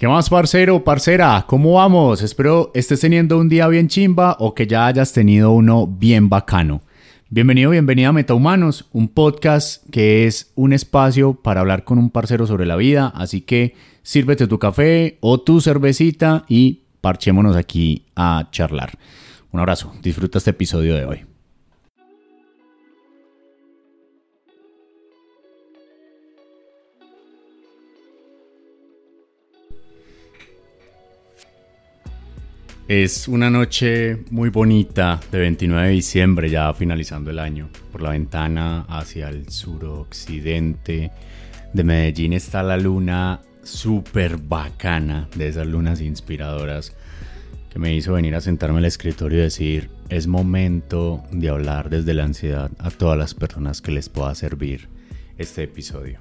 ¿Qué 0.00 0.08
más, 0.08 0.30
parcero, 0.30 0.82
parcera? 0.82 1.44
¿Cómo 1.46 1.74
vamos? 1.74 2.22
Espero 2.22 2.70
estés 2.72 3.00
teniendo 3.00 3.36
un 3.36 3.50
día 3.50 3.68
bien 3.68 3.86
chimba 3.86 4.34
o 4.38 4.54
que 4.54 4.66
ya 4.66 4.86
hayas 4.86 5.12
tenido 5.12 5.50
uno 5.50 5.86
bien 5.86 6.30
bacano. 6.30 6.80
Bienvenido, 7.28 7.72
bienvenida 7.72 8.08
a 8.08 8.12
Metahumanos, 8.12 8.88
un 8.92 9.08
podcast 9.08 9.84
que 9.90 10.26
es 10.26 10.52
un 10.54 10.72
espacio 10.72 11.34
para 11.34 11.60
hablar 11.60 11.84
con 11.84 11.98
un 11.98 12.08
parcero 12.08 12.46
sobre 12.46 12.64
la 12.64 12.76
vida, 12.76 13.12
así 13.14 13.42
que 13.42 13.74
sírvete 14.02 14.46
tu 14.46 14.58
café 14.58 15.18
o 15.20 15.42
tu 15.42 15.60
cervecita 15.60 16.46
y 16.48 16.84
parchémonos 17.02 17.54
aquí 17.54 18.06
a 18.16 18.48
charlar. 18.52 18.92
Un 19.52 19.60
abrazo, 19.60 19.92
disfruta 20.00 20.38
este 20.38 20.52
episodio 20.52 20.94
de 20.94 21.04
hoy. 21.04 21.29
Es 32.90 33.28
una 33.28 33.50
noche 33.50 34.24
muy 34.32 34.48
bonita 34.50 35.20
de 35.30 35.38
29 35.38 35.86
de 35.86 35.94
diciembre, 35.94 36.50
ya 36.50 36.74
finalizando 36.74 37.30
el 37.30 37.38
año. 37.38 37.68
Por 37.92 38.02
la 38.02 38.10
ventana 38.10 38.84
hacia 38.88 39.28
el 39.28 39.48
suroccidente 39.48 41.12
de 41.72 41.84
Medellín 41.84 42.32
está 42.32 42.64
la 42.64 42.76
luna 42.76 43.42
súper 43.62 44.38
bacana, 44.38 45.28
de 45.36 45.46
esas 45.46 45.68
lunas 45.68 46.00
inspiradoras, 46.00 46.96
que 47.72 47.78
me 47.78 47.94
hizo 47.94 48.14
venir 48.14 48.34
a 48.34 48.40
sentarme 48.40 48.78
al 48.78 48.86
escritorio 48.86 49.38
y 49.38 49.42
decir, 49.42 49.88
es 50.08 50.26
momento 50.26 51.22
de 51.30 51.48
hablar 51.48 51.90
desde 51.90 52.12
la 52.12 52.24
ansiedad 52.24 52.72
a 52.80 52.90
todas 52.90 53.16
las 53.16 53.34
personas 53.34 53.80
que 53.80 53.92
les 53.92 54.08
pueda 54.08 54.34
servir 54.34 54.88
este 55.38 55.62
episodio. 55.62 56.18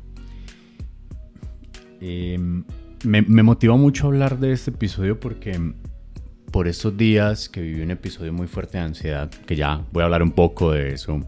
Em, 1.99 2.63
me, 3.05 3.23
me 3.23 3.41
motiva 3.41 3.75
mucho 3.75 4.05
hablar 4.05 4.37
de 4.37 4.51
este 4.51 4.69
episodio 4.69 5.19
porque 5.19 5.73
por 6.51 6.67
estos 6.67 6.97
días 6.97 7.49
que 7.49 7.61
viví 7.61 7.81
un 7.81 7.91
episodio 7.91 8.33
muy 8.33 8.47
fuerte 8.47 8.77
de 8.77 8.83
ansiedad, 8.83 9.29
que 9.29 9.55
ya 9.55 9.83
voy 9.91 10.01
a 10.01 10.05
hablar 10.05 10.23
un 10.23 10.31
poco 10.31 10.71
de 10.71 10.93
eso, 10.93 11.21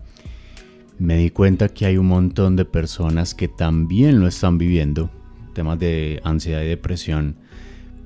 me 1.00 1.18
di 1.18 1.30
cuenta 1.30 1.70
que 1.70 1.86
hay 1.86 1.98
un 1.98 2.08
montón 2.08 2.56
de 2.56 2.66
personas 2.66 3.34
que 3.34 3.48
también 3.48 4.20
lo 4.20 4.28
están 4.28 4.58
viviendo, 4.58 5.10
temas 5.54 5.80
de 5.80 6.22
ansiedad 6.24 6.62
y 6.62 6.68
depresión, 6.68 7.36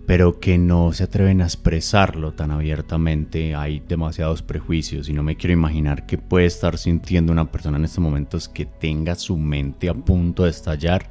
pero 0.06 0.40
que 0.40 0.58
no 0.58 0.94
se 0.94 1.04
atreven 1.04 1.42
a 1.42 1.46
expresarlo 1.46 2.34
tan 2.34 2.52
abiertamente. 2.52 3.56
Hay 3.56 3.82
demasiados 3.88 4.44
prejuicios 4.44 5.10
y 5.10 5.14
no 5.14 5.24
me 5.24 5.36
quiero 5.36 5.54
imaginar 5.54 6.06
qué 6.06 6.18
puede 6.18 6.46
estar 6.46 6.78
sintiendo 6.78 7.32
una 7.32 7.52
persona 7.52 7.78
en 7.78 7.86
estos 7.86 8.04
momentos 8.04 8.48
que 8.48 8.66
tenga 8.66 9.16
su 9.16 9.38
mente 9.38 9.90
a 9.90 9.94
punto 9.96 10.44
de 10.44 10.52
estallar 10.52 11.10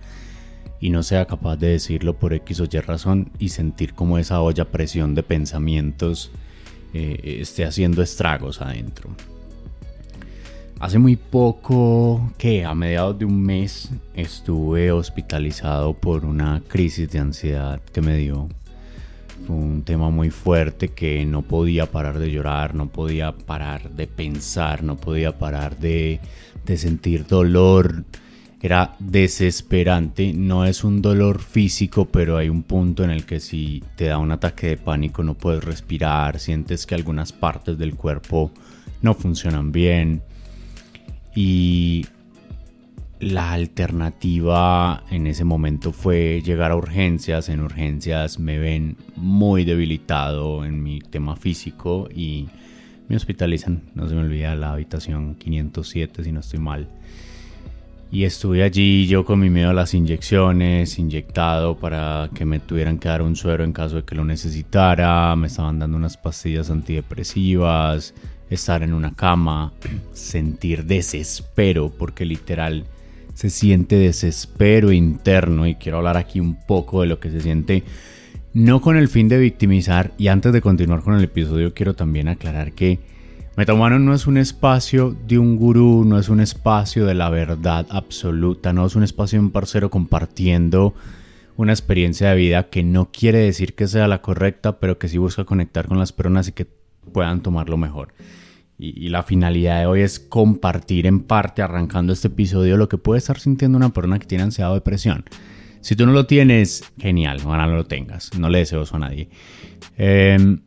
y 0.81 0.91
no 0.91 1.03
sea 1.03 1.27
capaz 1.27 1.57
de 1.57 1.69
decirlo 1.69 2.19
por 2.19 2.35
X 2.35 2.61
o 2.61 2.65
Y 2.65 2.81
razón 2.81 3.31
y 3.39 3.51
sentir 3.51 3.95
como 3.95 4.19
esa 4.19 4.41
olla 4.41 4.67
presión 4.67 5.15
de 5.15 5.23
pensamientos 5.23 6.31
eh, 6.93 7.39
esté 7.41 7.65
haciendo 7.65 8.03
estragos 8.03 8.61
adentro. 8.61 9.11
Hace 10.81 10.99
muy 10.99 11.17
poco, 11.17 12.33
que 12.37 12.65
a 12.65 12.75
mediados 12.75 13.19
de 13.19 13.25
un 13.25 13.41
mes, 13.41 13.91
estuve 14.15 14.93
hospitalizado 14.93 15.95
por 15.95 16.25
una 16.25 16.63
crisis 16.69 17.11
de 17.11 17.21
ansiedad 17.21 17.81
que 17.93 18.01
me 18.01 18.17
dio. 18.17 18.49
Fue 19.47 19.57
un 19.57 19.83
tema 19.83 20.11
muy 20.11 20.31
fuerte 20.31 20.89
que 20.89 21.25
no 21.25 21.43
podía 21.43 21.87
parar 21.87 22.19
de 22.19 22.31
llorar, 22.31 22.75
no 22.75 22.89
podía 22.89 23.33
parar 23.33 23.91
de 23.93 24.07
pensar, 24.07 24.83
no 24.83 24.97
podía 24.97 25.39
parar 25.39 25.79
de, 25.79 26.21
de 26.67 26.77
sentir 26.77 27.27
dolor, 27.27 28.05
era 28.65 28.97
desesperante. 28.99 30.33
No 30.33 30.65
es 30.65 30.85
un 30.85 31.03
dolor 31.03 31.43
físico, 31.43 32.07
pero 32.07 32.39
hay 32.39 32.49
un 32.49 32.63
punto 32.63 33.05
en 33.05 33.11
el 33.11 33.27
que 33.27 33.39
si 33.39 33.85
te 33.95 34.07
da 34.07 34.17
un 34.17 34.33
ataque 34.33 34.69
de 34.69 34.77
pánico 34.79 35.23
no 35.23 35.35
puedes 35.35 35.63
respirar, 35.63 36.41
sientes 36.41 36.87
que 36.87 36.95
algunas 36.95 37.35
partes 37.35 37.77
del 37.77 37.95
cuerpo 37.95 38.53
no 39.03 39.13
funcionan 39.13 39.71
bien. 39.71 40.23
Y 41.37 42.07
la 43.21 43.53
alternativa 43.53 45.05
en 45.11 45.27
ese 45.27 45.45
momento 45.45 45.93
fue 45.93 46.41
llegar 46.43 46.71
a 46.71 46.77
urgencias. 46.77 47.51
En 47.51 47.61
urgencias 47.61 48.39
me 48.39 48.59
ven 48.59 48.97
muy 49.15 49.67
debilitado 49.67 50.65
en 50.65 50.83
mi 50.83 51.01
tema 51.01 51.37
físico 51.37 52.09
y 52.11 52.49
me 53.09 53.17
hospitalizan. 53.17 53.83
No 53.95 54.09
se 54.09 54.15
me 54.15 54.23
olvida 54.23 54.55
la 54.55 54.73
habitación 54.73 55.35
507 55.35 56.25
si 56.25 56.33
no 56.33 56.41
estoy 56.41 56.61
mal. 56.61 56.89
Y 58.15 58.23
estuve 58.23 58.63
allí 58.63 59.09
yo 59.09 59.25
con 59.25 59.41
mi 59.41 59.51
miedo 59.51 59.71
a 59.71 59.75
las 59.75 59.93
inyecciones, 59.93 61.01
inyectado 61.01 61.77
para 61.77 62.31
que 62.33 62.45
me 62.45 62.61
tuvieran 62.61 63.01
que 63.01 63.09
dar 63.09 63.23
un 63.23 63.35
suero 63.35 63.65
en 63.65 63.73
caso 63.73 63.97
de 63.97 64.05
que 64.05 64.15
lo 64.15 64.25
necesitara. 64.25 65.35
Me 65.35 65.49
estaban 65.49 65.81
dando 65.81 65.97
unas 65.97 66.17
pastillas 66.17 66.71
antidepresivas, 66.71 68.15
estar 68.49 68.85
en 68.85 68.95
una 68.95 69.17
cama, 69.17 69.73
sentir 70.13 70.85
desespero, 70.85 71.91
porque 71.91 72.25
literal 72.25 72.85
se 73.35 73.51
siente 73.51 73.97
desespero 73.97 74.93
interno. 74.93 75.67
Y 75.67 75.75
quiero 75.75 75.99
hablar 75.99 76.17
aquí 76.17 76.39
un 76.39 76.55
poco 76.55 77.01
de 77.01 77.09
lo 77.09 77.19
que 77.19 77.33
se 77.33 77.41
siente, 77.41 77.83
no 78.53 78.81
con 78.81 78.97
el 78.97 79.09
fin 79.09 79.29
de 79.29 79.39
victimizar. 79.39 80.13
Y 80.19 80.29
antes 80.29 80.53
de 80.53 80.61
continuar 80.61 81.03
con 81.03 81.17
el 81.17 81.25
episodio, 81.25 81.75
quiero 81.75 81.95
también 81.95 82.29
aclarar 82.29 82.75
que 82.75 83.01
Metahumano 83.57 84.01
no 84.01 84.15
es 84.15 84.27
un 84.27 84.37
espacio 84.37 85.17
de 85.29 85.39
un 85.39 85.57
gurú, 85.57 86.05
no 86.05 86.19
es 86.19 86.29
un 86.29 86.41
espacio 86.41 87.07
de 87.07 87.15
la 87.15 87.31
verdad 87.31 87.87
absoluta, 87.89 88.73
no 88.73 88.85
es 88.85 88.97
un 88.97 89.05
espacio 89.05 89.39
de 89.39 89.45
un 89.45 89.53
parcero 89.53 89.91
compartiendo 89.91 90.93
una 91.57 91.73
experiencia 91.73 92.31
de 92.31 92.37
vida 92.37 92.69
que 92.69 92.83
no 92.83 93.13
quiere 93.13 93.39
decir 93.39 93.75
que 93.75 93.87
sea 93.87 94.09
la 94.09 94.23
correcta, 94.23 94.81
pero 94.81 94.99
que 94.99 95.07
sí 95.07 95.19
busca 95.19 95.45
conectar 95.45 95.87
con 95.87 96.01
las 96.01 96.13
personas 96.13 96.49
y 96.49 96.53
que 96.53 96.67
puedan 97.13 97.43
tomarlo 97.43 97.77
mejor. 97.77 98.13
Y, 98.77 99.09
la 99.11 99.23
finalidad 99.23 99.79
de 99.79 99.87
hoy 99.87 100.01
es 100.01 100.19
compartir 100.19 101.07
en 101.07 101.21
parte, 101.21 101.63
arrancando 101.63 102.13
este 102.13 102.27
episodio, 102.27 102.77
lo 102.77 102.89
que 102.89 102.99
puede 102.99 103.19
estar 103.19 103.39
sintiendo 103.39 103.79
una 103.79 103.91
persona 103.91 104.19
que 104.19 104.27
tiene 104.27 104.43
ansiedad 104.43 104.73
o 104.73 104.75
depresión. 104.75 105.25
Si 105.81 105.95
tú 105.95 106.07
no 106.07 106.13
lo 106.13 106.27
tienes, 106.27 106.83
genial, 106.99 107.39
ojalá 107.45 107.69
no 107.69 107.77
lo 107.77 107.87
tengas, 107.87 108.37
no 108.37 108.51
le 108.51 108.59
deseo 108.59 108.83
eso 108.83 108.97
a 108.97 108.99
nadie. 108.99 109.29
Eh, 109.97 110.59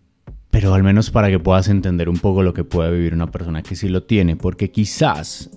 pero 0.60 0.74
al 0.74 0.82
menos 0.82 1.12
para 1.12 1.30
que 1.30 1.38
puedas 1.38 1.68
entender 1.68 2.10
un 2.10 2.18
poco 2.18 2.42
lo 2.42 2.52
que 2.52 2.64
puede 2.64 2.92
vivir 2.92 3.14
una 3.14 3.30
persona 3.30 3.62
que 3.62 3.76
sí 3.76 3.90
lo 3.90 4.02
tiene, 4.02 4.36
porque 4.36 4.72
quizás 4.72 5.52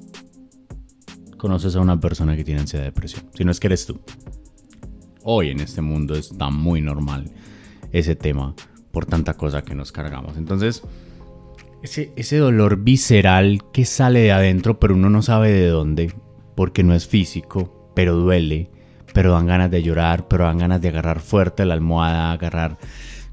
conoces 1.39 1.75
a 1.75 1.81
una 1.81 1.99
persona 1.99 2.37
que 2.37 2.45
tiene 2.45 2.61
ansiedad 2.61 2.85
de 2.85 2.91
depresión, 2.91 3.25
si 3.33 3.43
no 3.43 3.51
es 3.51 3.59
que 3.59 3.69
eres 3.69 3.87
tú. 3.87 3.99
Hoy 5.23 5.49
en 5.49 5.61
este 5.61 5.81
mundo 5.81 6.17
está 6.17 6.51
muy 6.51 6.83
normal 6.83 7.31
ese 7.93 8.15
tema 8.15 8.55
por 8.93 9.07
tanta 9.07 9.39
cosa 9.39 9.63
que 9.63 9.75
nos 9.75 9.91
cargamos. 9.91 10.37
Entonces, 10.37 10.83
ese, 11.83 12.13
ese 12.17 12.37
dolor 12.37 12.77
visceral 12.77 13.63
que 13.73 13.87
sale 13.87 14.21
de 14.21 14.33
adentro, 14.33 14.79
pero 14.79 14.95
uno 14.95 15.09
no 15.09 15.23
sabe 15.23 15.51
de 15.51 15.69
dónde, 15.69 16.15
porque 16.55 16.83
no 16.83 16.95
es 16.95 17.07
físico, 17.07 17.91
pero 17.97 18.17
duele, 18.17 18.71
pero 19.15 19.33
dan 19.33 19.47
ganas 19.47 19.71
de 19.71 19.83
llorar, 19.83 20.29
pero 20.29 20.45
dan 20.45 20.59
ganas 20.59 20.83
de 20.83 20.89
agarrar 20.89 21.21
fuerte 21.21 21.65
la 21.65 21.73
almohada, 21.73 22.33
agarrar 22.33 22.77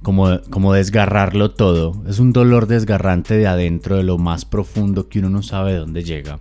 como, 0.02 0.74
desgarrarlo 0.74 1.52
todo. 1.52 2.04
Es 2.08 2.20
un 2.20 2.34
dolor 2.34 2.68
desgarrante 2.68 3.38
de 3.38 3.48
adentro, 3.48 3.98
de 3.98 4.04
lo 4.04 4.18
más 4.18 4.46
profundo 4.46 5.10
que 5.10 5.20
uno 5.20 5.30
no 5.30 5.44
sabe 5.44 5.74
de 5.74 5.80
dónde 5.80 6.04
llega. 6.04 6.40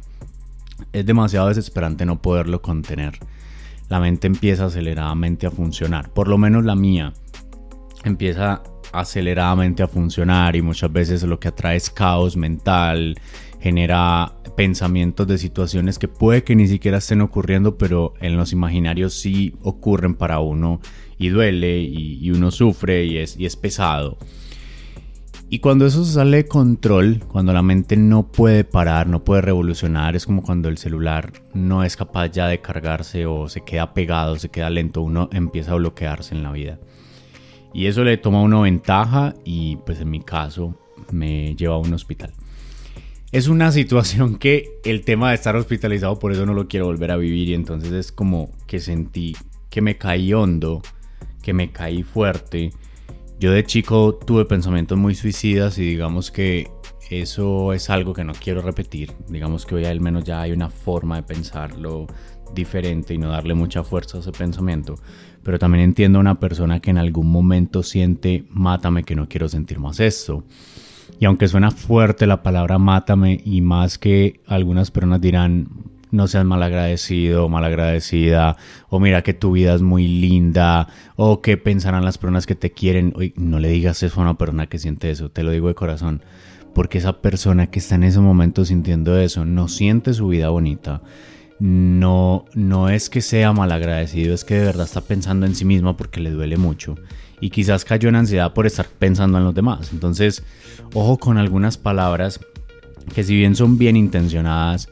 Es 0.93 1.07
demasiado 1.07 1.49
desesperante 1.49 2.07
no 2.07 2.21
poderlo 2.21 2.63
contener. 2.63 3.19
la 3.89 4.01
mente 4.01 4.27
empieza 4.27 4.67
aceleradamente 4.67 5.47
a 5.47 5.51
funcionar. 5.51 6.11
Por 6.11 6.29
lo 6.29 6.39
menos 6.39 6.65
la 6.65 6.75
mía 6.75 7.13
empieza 8.05 8.63
aceleradamente 8.93 9.83
a 9.83 9.89
funcionar 9.89 10.57
y 10.57 10.63
muchas 10.63 10.93
veces 10.93 11.23
lo 11.23 11.39
que 11.39 11.49
atrae 11.49 11.77
es 11.77 11.91
caos 11.91 12.37
mental, 12.37 13.17
genera 13.61 14.33
pensamientos 14.57 15.27
de 15.27 15.39
situaciones 15.39 15.99
que 15.99 16.09
puede 16.09 16.45
que 16.45 16.57
ni 16.57 16.67
siquiera 16.67 16.99
estén 16.99 17.21
ocurriendo, 17.21 17.77
pero 17.77 18.15
en 18.21 18.37
los 18.37 18.53
imaginarios 18.53 19.15
sí 19.15 19.55
ocurren 19.63 20.15
para 20.15 20.41
uno 20.41 20.81
y 21.19 21.29
duele 21.29 21.81
y, 21.81 22.31
uno 22.31 22.51
sufre 22.51 23.05
y 23.05 23.19
es, 23.19 23.37
y 23.37 23.47
es 23.47 23.57
pesado. 23.57 24.19
Y 25.49 25.61
cuando 25.61 25.87
eso 25.87 26.05
sale 26.05 26.39
de 26.39 26.47
control, 26.47 27.21
cuando 27.29 27.53
la 27.53 27.63
mente 27.63 27.97
no 27.97 28.27
puede 28.27 28.65
parar, 28.65 29.07
no 29.07 29.23
puede 29.23 29.43
revolucionar, 29.43 30.17
es 30.17 30.27
como 30.27 30.43
cuando 30.43 30.69
el 30.69 30.77
celular 30.77 31.33
no 31.55 31.85
es 31.85 31.97
capaz 31.97 32.33
ya 32.33 32.49
de 32.49 32.61
cargarse 32.61 33.27
o 33.27 33.49
se 33.49 33.61
queda 33.61 33.95
pegado, 33.95 34.37
se 34.39 34.49
queda 34.49 34.71
lento, 34.71 35.03
uno 35.03 35.29
empieza 35.33 35.73
a 35.73 35.77
bloquearse 35.77 36.35
en 36.35 36.43
la 36.43 36.51
vida. 36.51 36.81
Y 37.73 37.87
eso 37.87 38.03
le 38.03 38.17
toma 38.17 38.39
a 38.39 38.43
uno 38.43 38.63
ventaja 38.63 39.35
y 39.45 39.77
pues 39.87 40.01
en 40.01 40.11
mi 40.11 40.21
caso 40.21 40.77
me 41.13 41.55
lleva 41.55 41.77
a 41.77 41.79
un 41.79 41.95
hospital. 41.95 42.33
Es 43.31 43.47
una 43.47 43.71
situación 43.71 44.39
que 44.39 44.81
el 44.85 45.05
tema 45.05 45.29
de 45.29 45.37
estar 45.37 45.55
hospitalizado 45.55 46.19
por 46.19 46.33
eso 46.33 46.45
no 46.45 46.55
lo 46.55 46.67
quiero 46.67 46.87
volver 46.87 47.13
a 47.13 47.17
vivir 47.17 47.51
y 47.51 47.55
entonces 47.55 47.93
es 47.93 48.11
como 48.11 48.51
que 48.67 48.81
sentí 48.81 49.37
que 49.71 49.83
me 49.83 49.99
caí 49.99 50.33
hondo, 50.33 50.81
que 51.47 51.55
me 51.55 51.71
caí 51.71 52.03
fuerte 52.03 52.73
yo 53.39 53.53
de 53.53 53.65
chico 53.65 54.15
tuve 54.15 54.47
pensamientos 54.47 54.97
muy 54.97 55.15
suicidas 55.15 55.79
y 55.79 55.83
digamos 55.83 56.31
que 56.31 56.71
eso 57.11 57.75
es 57.75 57.91
algo 57.91 58.15
que 58.15 58.25
no 58.25 58.33
quiero 58.33 58.63
repetir. 58.63 59.13
Digamos 59.29 59.67
que 59.67 59.75
hoy 59.75 59.85
al 59.85 60.01
menos 60.01 60.25
ya 60.25 60.41
hay 60.41 60.53
una 60.53 60.71
forma 60.71 61.17
de 61.17 61.23
pensarlo 61.23 62.07
diferente 62.55 63.13
y 63.13 63.19
no 63.19 63.29
darle 63.29 63.53
mucha 63.53 63.85
fuerza 63.85 64.17
a 64.17 64.21
ese 64.21 64.33
pensamiento. 64.33 64.95
Pero 65.43 65.59
también 65.59 65.85
entiendo 65.85 66.19
a 66.19 66.23
una 66.23 66.41
persona 66.41 66.81
que 66.81 66.91
en 66.91 66.97
algún 66.97 67.31
momento 67.31 67.83
siente, 67.83 68.47
mátame 68.49 69.05
que 69.05 69.15
no 69.15 69.29
quiero 69.29 69.51
sentir 69.51 69.81
más 69.81 70.01
esto. 70.01 70.45
Y 71.21 71.27
aunque 71.27 71.47
suena 71.47 71.71
fuerte 71.71 72.27
la 72.27 72.43
palabra 72.43 72.79
mátame 72.79 73.39
y 73.45 73.61
más 73.61 73.99
que 73.99 74.41
algunas 74.47 74.91
personas 74.91 75.21
dirán, 75.21 75.69
no 76.17 76.27
seas 76.27 76.45
malagradecido 76.45 77.49
malagradecida, 77.49 78.57
o 78.89 78.99
mira 78.99 79.23
que 79.23 79.35
tu 79.35 79.53
vida 79.53 79.75
es 79.75 79.83
muy 79.83 80.09
linda, 80.09 80.89
o 81.17 81.43
qué 81.43 81.57
pensarán 81.57 82.05
las 82.05 82.19
personas 82.19 82.47
que 82.47 82.55
te 82.55 82.73
quieren. 82.73 83.15
No 83.37 83.61
le 83.61 83.69
digas 83.69 84.03
eso 84.03 84.21
a 84.21 84.25
una 84.25 84.39
persona 84.39 84.67
que 84.67 84.79
siente 84.79 85.11
eso, 85.11 85.31
te 85.31 85.43
lo 85.43 85.53
digo 85.53 85.69
de 85.69 85.75
corazón, 85.75 86.23
porque 86.75 86.99
esa 86.99 87.21
persona 87.21 87.69
que 87.69 87.79
está 87.79 87.95
en 87.95 88.05
ese 88.05 88.21
momento 88.21 88.65
sintiendo 88.65 89.19
eso 89.19 89.45
no 89.45 89.69
siente 89.69 90.15
su 90.15 90.29
vida 90.29 90.49
bonita. 90.49 91.03
No, 91.59 92.45
no 92.55 92.91
es 92.91 93.09
que 93.09 93.23
sea 93.23 93.53
malagradecido, 93.53 94.35
es 94.35 94.45
que 94.45 94.57
de 94.57 94.65
verdad 94.67 94.85
está 94.85 95.01
pensando 95.01 95.47
en 95.47 95.55
sí 95.55 95.65
misma 95.65 95.97
porque 95.97 96.21
le 96.21 96.31
duele 96.31 96.59
mucho. 96.59 96.97
Y 97.41 97.51
quizás 97.51 97.85
cayó 97.85 98.09
en 98.09 98.17
ansiedad 98.17 98.53
por 98.53 98.67
estar 98.67 98.87
pensando 98.87 99.39
en 99.39 99.45
los 99.45 99.55
demás. 99.55 99.91
Entonces, 99.93 100.43
ojo 100.93 101.19
con 101.19 101.39
algunas 101.39 101.79
palabras 101.79 102.41
que 103.15 103.25
si 103.25 103.35
bien 103.37 103.55
son 103.55 103.79
bien 103.79 103.97
intencionadas, 103.97 104.89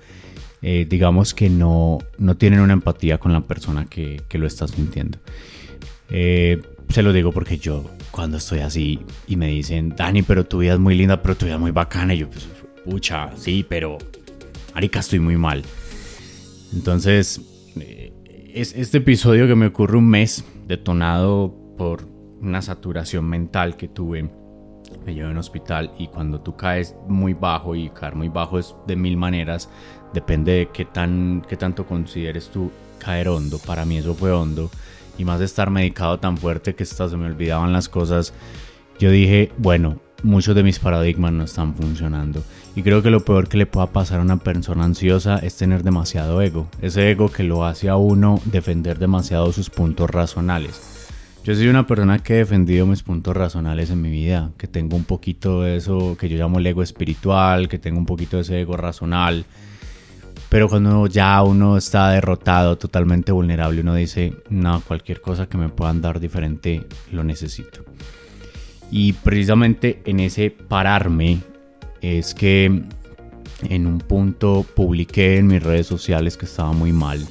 eh, 0.67 0.87
digamos 0.89 1.35
que 1.35 1.51
no, 1.51 1.99
no 2.17 2.39
tienen 2.39 2.61
una 2.61 2.73
empatía 2.73 3.19
con 3.19 3.35
la 3.35 3.43
persona 3.43 3.85
que, 3.85 4.23
que 4.31 4.39
lo 4.39 4.47
está 4.47 4.67
sintiendo. 4.67 5.19
Eh, 6.09 6.63
se 6.89 7.03
lo 7.03 7.13
digo 7.13 7.33
porque 7.33 7.59
yo 7.59 7.85
cuando 8.11 8.39
estoy 8.39 8.61
así 8.61 8.99
y 9.27 9.37
me 9.37 9.49
dicen, 9.49 9.95
Dani, 9.95 10.23
pero 10.23 10.47
tu 10.47 10.61
vida 10.61 10.73
es 10.73 10.79
muy 10.79 10.95
linda, 10.95 11.21
pero 11.21 11.37
tu 11.37 11.45
vida 11.45 11.57
es 11.57 11.61
muy 11.61 11.71
bacana, 11.71 12.15
y 12.15 12.19
yo, 12.21 12.31
pues, 12.31 12.49
pucha, 12.83 13.37
sí, 13.37 13.67
pero, 13.69 13.99
Arica, 14.73 15.01
estoy 15.01 15.19
muy 15.19 15.37
mal. 15.37 15.63
Entonces, 16.73 17.43
eh, 17.79 18.15
es 18.55 18.75
este 18.75 18.99
episodio 18.99 19.47
que 19.47 19.57
me 19.57 19.67
ocurre 19.67 19.99
un 19.99 20.09
mes, 20.09 20.47
detonado 20.67 21.55
por 21.77 22.09
una 22.41 22.63
saturación 22.63 23.27
mental 23.27 23.77
que 23.77 23.89
tuve, 23.89 24.31
me 25.05 25.15
llevo 25.15 25.31
en 25.31 25.37
hospital 25.37 25.93
y 25.99 26.09
cuando 26.09 26.41
tú 26.41 26.57
caes 26.57 26.97
muy 27.09 27.35
bajo 27.35 27.75
y 27.75 27.91
caer 27.91 28.15
muy 28.15 28.29
bajo 28.29 28.59
es 28.59 28.75
de 28.87 28.97
mil 28.97 29.17
maneras, 29.17 29.69
depende 30.15 30.53
de 30.53 30.69
qué, 30.73 30.85
tan, 30.87 31.45
qué 31.47 31.57
tanto 31.57 31.85
consideres 31.85 32.49
tú 32.49 32.71
caer 32.99 33.29
hondo. 33.29 33.59
Para 33.59 33.85
mí 33.85 33.99
eso 33.99 34.15
fue 34.15 34.33
hondo. 34.33 34.71
Y 35.19 35.25
más 35.25 35.41
de 35.41 35.45
estar 35.45 35.71
medicado 35.71 36.19
tan 36.19 36.39
fuerte 36.39 36.75
que 36.75 36.85
hasta 36.85 37.09
se 37.09 37.17
me 37.17 37.27
olvidaban 37.27 37.73
las 37.73 37.89
cosas. 37.89 38.33
Yo 38.99 39.11
dije, 39.11 39.53
bueno, 39.59 40.01
muchos 40.23 40.55
de 40.55 40.63
mis 40.63 40.79
paradigmas 40.79 41.33
no 41.33 41.45
están 41.45 41.75
funcionando. 41.75 42.43
Y 42.75 42.83
creo 42.83 43.03
que 43.03 43.11
lo 43.11 43.25
peor 43.25 43.49
que 43.49 43.59
le 43.59 43.67
pueda 43.67 43.89
pasar 43.89 44.21
a 44.21 44.23
una 44.23 44.39
persona 44.39 44.85
ansiosa 44.85 45.37
es 45.39 45.57
tener 45.57 45.83
demasiado 45.83 46.41
ego. 46.41 46.67
Ese 46.81 47.11
ego 47.11 47.31
que 47.31 47.43
lo 47.43 47.65
hace 47.65 47.89
a 47.89 47.97
uno 47.97 48.41
defender 48.47 48.99
demasiado 48.99 49.53
sus 49.53 49.71
puntos 49.71 50.11
racionales. 50.11 50.81
Yo 51.45 51.55
soy 51.55 51.69
una 51.69 51.87
persona 51.87 52.21
que 52.21 52.35
he 52.35 52.39
defendido 52.39 52.87
mis 52.87 53.03
puntos 53.03 53.37
racionales 53.37 53.91
en 53.91 54.01
mi 54.01 54.11
vida, 54.11 54.53
que 54.57 54.67
tengo 54.67 54.97
un 54.97 55.05
poquito 55.05 55.61
de 55.61 55.77
eso 55.77 56.17
que 56.19 56.31
yo 56.31 56.39
llamo 56.39 56.59
el 56.59 56.67
ego 56.67 56.83
espiritual, 56.83 57.69
que 57.69 57.79
tengo 57.79 57.99
un 57.99 58.07
poquito 58.07 58.39
de 58.39 58.43
ese 58.45 58.61
ego 58.63 58.79
racional 58.79 59.45
pero 60.55 60.69
cuando 60.69 61.09
ya 61.09 61.43
uno 61.43 61.77
está 61.77 62.11
derrotado, 62.11 62.79
totalmente 62.79 63.33
vulnerable, 63.33 63.81
uno 63.81 63.97
dice, 63.97 64.35
no, 64.51 64.81
cualquier 64.83 65.21
cosa 65.21 65.49
que 65.49 65.59
me 65.59 65.69
puedan 65.69 66.01
dar 66.01 66.21
diferente, 66.21 66.87
lo 67.11 67.25
necesito. 67.25 67.85
Y 68.89 69.15
precisamente 69.15 70.01
en 70.05 70.21
ese 70.21 70.53
pararme 70.53 71.41
es 72.01 72.35
que 72.35 72.85
en 73.65 73.87
un 73.89 73.99
punto 73.99 74.65
publiqué 74.77 75.39
en 75.39 75.49
mis 75.49 75.61
redes 75.61 75.89
sociales 75.89 76.37
que 76.37 76.45
estaba 76.45 76.71
muy 76.71 76.93
mal, 76.93 77.27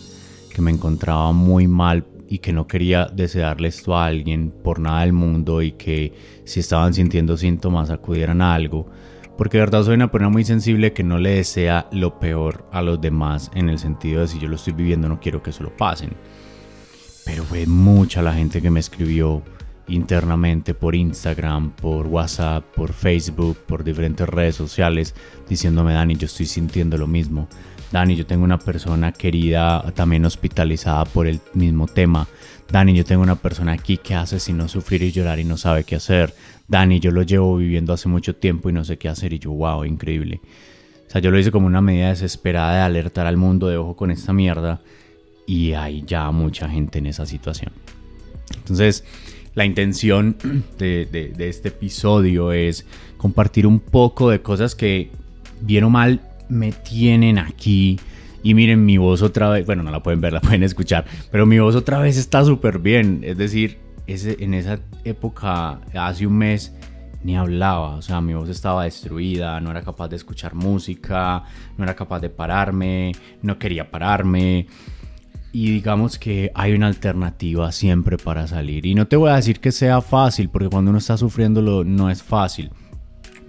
que 0.53 0.61
me 0.61 0.71
encontraba 0.71 1.31
muy 1.31 1.65
mal 1.65 2.03
y 2.27 2.39
que 2.39 2.51
no 2.51 2.67
quería 2.67 3.05
desearle 3.05 3.69
esto 3.69 3.95
a 3.95 4.07
alguien 4.07 4.51
por 4.51 4.79
nada 4.79 4.99
del 4.99 5.13
mundo 5.13 5.61
y 5.61 5.71
que 5.71 6.11
si 6.43 6.59
estaban 6.59 6.93
sintiendo 6.93 7.37
síntomas 7.37 7.89
acudieran 7.89 8.41
a 8.41 8.53
algo 8.53 8.89
porque 9.37 9.57
de 9.57 9.63
verdad 9.63 9.83
soy 9.83 9.95
una 9.95 10.11
persona 10.11 10.29
muy 10.29 10.43
sensible 10.43 10.93
que 10.93 11.03
no 11.03 11.17
le 11.17 11.31
desea 11.31 11.87
lo 11.91 12.19
peor 12.19 12.67
a 12.71 12.81
los 12.81 13.01
demás 13.01 13.51
en 13.55 13.69
el 13.69 13.79
sentido 13.79 14.21
de 14.21 14.27
si 14.27 14.39
yo 14.39 14.47
lo 14.47 14.55
estoy 14.55 14.73
viviendo 14.73 15.07
no 15.07 15.19
quiero 15.19 15.41
que 15.41 15.49
eso 15.49 15.63
lo 15.63 15.75
pasen. 15.75 16.11
Pero 17.25 17.43
fue 17.43 17.65
mucha 17.65 18.21
la 18.21 18.33
gente 18.33 18.61
que 18.61 18.69
me 18.69 18.79
escribió 18.79 19.41
internamente 19.87 20.73
por 20.73 20.95
Instagram, 20.95 21.71
por 21.71 22.07
WhatsApp, 22.07 22.63
por 22.75 22.93
Facebook, 22.93 23.57
por 23.65 23.83
diferentes 23.83 24.27
redes 24.27 24.55
sociales, 24.55 25.15
diciéndome, 25.47 25.93
Dani, 25.93 26.15
yo 26.15 26.25
estoy 26.25 26.45
sintiendo 26.45 26.97
lo 26.97 27.07
mismo. 27.07 27.47
Dani, 27.91 28.15
yo 28.15 28.25
tengo 28.25 28.43
una 28.43 28.59
persona 28.59 29.11
querida 29.11 29.83
también 29.93 30.25
hospitalizada 30.25 31.05
por 31.05 31.27
el 31.27 31.39
mismo 31.53 31.87
tema. 31.87 32.27
Dani, 32.71 32.93
yo 32.93 33.05
tengo 33.05 33.21
una 33.21 33.35
persona 33.35 33.73
aquí 33.73 33.97
que 33.97 34.15
hace 34.15 34.39
sino 34.39 34.67
sufrir 34.67 35.03
y 35.03 35.11
llorar 35.11 35.39
y 35.39 35.43
no 35.43 35.57
sabe 35.57 35.83
qué 35.83 35.95
hacer. 35.95 36.33
Dani, 36.67 36.99
yo 36.99 37.11
lo 37.11 37.21
llevo 37.21 37.57
viviendo 37.57 37.93
hace 37.93 38.09
mucho 38.09 38.35
tiempo 38.35 38.69
y 38.69 38.73
no 38.73 38.83
sé 38.83 38.97
qué 38.97 39.09
hacer 39.09 39.33
y 39.33 39.39
yo, 39.39 39.51
wow, 39.51 39.83
increíble. 39.85 40.41
O 41.07 41.11
sea, 41.11 41.21
yo 41.21 41.29
lo 41.29 41.37
hice 41.37 41.51
como 41.51 41.67
una 41.67 41.81
medida 41.81 42.09
desesperada 42.09 42.75
de 42.75 42.81
alertar 42.81 43.27
al 43.27 43.37
mundo 43.37 43.67
de 43.67 43.77
ojo 43.77 43.95
con 43.95 44.09
esta 44.09 44.33
mierda 44.33 44.81
y 45.45 45.73
hay 45.73 46.03
ya 46.07 46.31
mucha 46.31 46.67
gente 46.69 46.99
en 46.99 47.05
esa 47.05 47.25
situación. 47.25 47.71
Entonces, 48.55 49.03
la 49.53 49.65
intención 49.65 50.37
de, 50.79 51.05
de 51.05 51.49
este 51.49 51.67
episodio 51.67 52.51
es 52.51 52.85
compartir 53.17 53.67
un 53.67 53.79
poco 53.79 54.29
de 54.29 54.41
cosas 54.41 54.73
que, 54.73 55.11
bien 55.61 55.83
o 55.83 55.89
mal, 55.89 56.21
me 56.49 56.71
tienen 56.71 57.37
aquí. 57.37 57.99
Y 58.43 58.53
miren, 58.53 58.85
mi 58.85 58.97
voz 58.97 59.21
otra 59.21 59.49
vez, 59.49 59.65
bueno, 59.65 59.83
no 59.83 59.91
la 59.91 60.03
pueden 60.03 60.21
ver, 60.21 60.33
la 60.33 60.41
pueden 60.41 60.63
escuchar, 60.63 61.05
pero 61.31 61.45
mi 61.45 61.59
voz 61.59 61.75
otra 61.75 61.99
vez 61.99 62.17
está 62.17 62.43
súper 62.43 62.79
bien. 62.79 63.21
Es 63.23 63.37
decir, 63.37 63.79
ese, 64.05 64.35
en 64.43 64.53
esa 64.53 64.79
época, 65.05 65.79
hace 65.93 66.27
un 66.27 66.37
mes, 66.37 66.73
ni 67.23 67.37
hablaba, 67.37 67.95
o 67.95 68.01
sea, 68.01 68.19
mi 68.19 68.33
voz 68.33 68.49
estaba 68.49 68.83
destruida, 68.83 69.59
no 69.61 69.71
era 69.71 69.81
capaz 69.81 70.09
de 70.09 70.17
escuchar 70.17 70.55
música, 70.55 71.43
no 71.77 71.85
era 71.85 71.95
capaz 71.95 72.19
de 72.19 72.29
pararme, 72.29 73.13
no 73.41 73.57
quería 73.57 73.89
pararme. 73.89 74.67
Y 75.53 75.71
digamos 75.71 76.17
que 76.17 76.51
hay 76.55 76.73
una 76.73 76.87
alternativa 76.87 77.71
siempre 77.71 78.17
para 78.17 78.47
salir. 78.47 78.85
Y 78.85 78.95
no 78.95 79.07
te 79.07 79.15
voy 79.15 79.29
a 79.29 79.35
decir 79.35 79.59
que 79.59 79.71
sea 79.71 80.01
fácil, 80.01 80.49
porque 80.49 80.67
cuando 80.67 80.89
uno 80.89 80.97
está 80.97 81.15
sufriéndolo 81.15 81.83
no 81.83 82.09
es 82.09 82.23
fácil. 82.23 82.71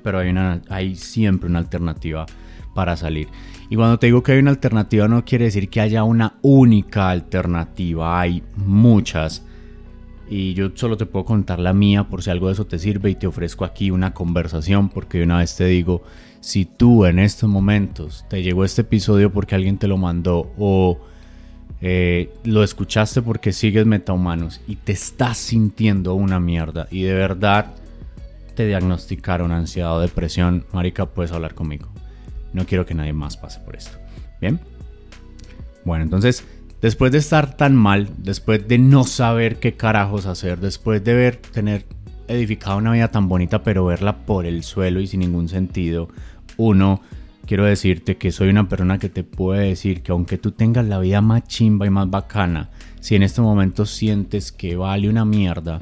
Pero 0.03 0.19
hay, 0.19 0.29
una, 0.29 0.61
hay 0.69 0.97
siempre 0.97 1.49
una 1.49 1.61
alternativa 1.61 2.27
para 2.75 2.97
salir. 2.97 3.29
Y 3.69 3.77
cuando 3.77 3.99
te 3.99 4.07
digo 4.07 4.23
que 4.23 4.33
hay 4.33 4.39
una 4.39 4.51
alternativa 4.51 5.09
no 5.09 5.25
quiere 5.25 5.47
decir 5.47 5.69
que 5.69 5.81
haya 5.81 6.05
una 6.05 6.35
única 6.43 7.11
alternativa, 7.11 8.21
hay 8.21 8.43
muchas. 8.57 9.45
Y 10.29 10.55
yo 10.55 10.71
solo 10.75 10.97
te 10.97 11.07
puedo 11.07 11.25
contar 11.25 11.59
la 11.59 11.73
mía 11.73 12.05
por 12.05 12.23
si 12.23 12.31
algo 12.31 12.49
de 12.49 12.55
eso 12.55 12.67
te 12.67 12.79
sirve 12.79 13.11
y 13.11 13.15
te 13.15 13.27
ofrezco 13.27 13.65
aquí 13.65 13.91
una 13.91 14.15
conversación 14.15 14.89
porque 14.89 15.23
una 15.23 15.39
vez 15.39 15.57
te 15.57 15.67
digo, 15.67 16.03
si 16.41 16.65
tú 16.65 17.07
en 17.07 17.19
estos 17.19 17.49
momentos 17.49 18.25
te 18.29 18.43
llegó 18.43 18.65
este 18.65 18.83
episodio 18.83 19.33
porque 19.33 19.55
alguien 19.55 19.79
te 19.79 19.89
lo 19.89 19.97
mandó 19.97 20.53
o 20.59 20.99
eh, 21.81 22.33
lo 22.45 22.63
escuchaste 22.63 23.21
porque 23.21 23.53
sigues 23.53 23.85
metahumanos 23.87 24.61
y 24.67 24.77
te 24.77 24.93
estás 24.93 25.37
sintiendo 25.37 26.15
una 26.15 26.41
mierda 26.41 26.87
y 26.91 27.03
de 27.03 27.15
verdad 27.15 27.75
te 28.55 28.67
diagnosticaron 28.67 29.53
ansiedad 29.53 29.97
o 29.97 30.01
depresión, 30.01 30.65
marica, 30.73 31.07
puedes 31.07 31.33
hablar 31.33 31.55
conmigo. 31.55 31.94
No 32.55 32.65
quiero 32.65 32.87
que 32.87 32.95
nadie 32.95 33.13
más 33.13 33.37
pase 33.37 33.61
por 33.61 33.77
esto. 33.77 33.99
¿Bien? 34.41 34.59
Bueno, 35.85 36.05
entonces 36.05 36.45
después 36.81 37.13
de 37.13 37.19
estar 37.19 37.57
tan 37.57 37.75
mal, 37.75 38.11
después 38.19 38.67
de 38.69 38.79
no 38.79 39.05
saber 39.05 39.57
qué 39.59 39.75
carajos 39.75 40.27
hacer, 40.27 40.61
después 40.61 41.03
de 41.05 41.15
ver, 41.15 41.37
tener 41.37 41.87
edificado 42.29 42.79
una 42.79 42.93
vida 42.93 43.11
tan 43.11 43.29
bonita, 43.29 43.63
pero 43.63 43.87
verla 43.87 44.19
por 44.25 44.47
el 44.47 44.63
suelo 44.63 45.01
y 45.01 45.07
sin 45.07 45.21
ningún 45.21 45.49
sentido, 45.49 46.09
uno, 46.57 47.01
quiero 47.47 47.65
decirte 47.65 48.17
que 48.17 48.33
soy 48.33 48.49
una 48.49 48.69
persona 48.69 48.99
que 48.99 49.09
te 49.09 49.25
puede 49.25 49.69
decir 49.69 50.03
que 50.03 50.13
aunque 50.13 50.39
tú 50.39 50.53
tengas 50.53 50.87
la 50.87 50.99
vida 50.99 51.21
más 51.21 51.45
chimba 51.45 51.87
y 51.87 51.91
más 51.91 52.11
bacana, 52.11 52.71
si 53.01 53.15
en 53.15 53.23
este 53.23 53.41
momento 53.41 53.87
sientes 53.87 54.53
que 54.53 54.77
vale 54.77 55.09
una 55.09 55.25
mierda, 55.25 55.81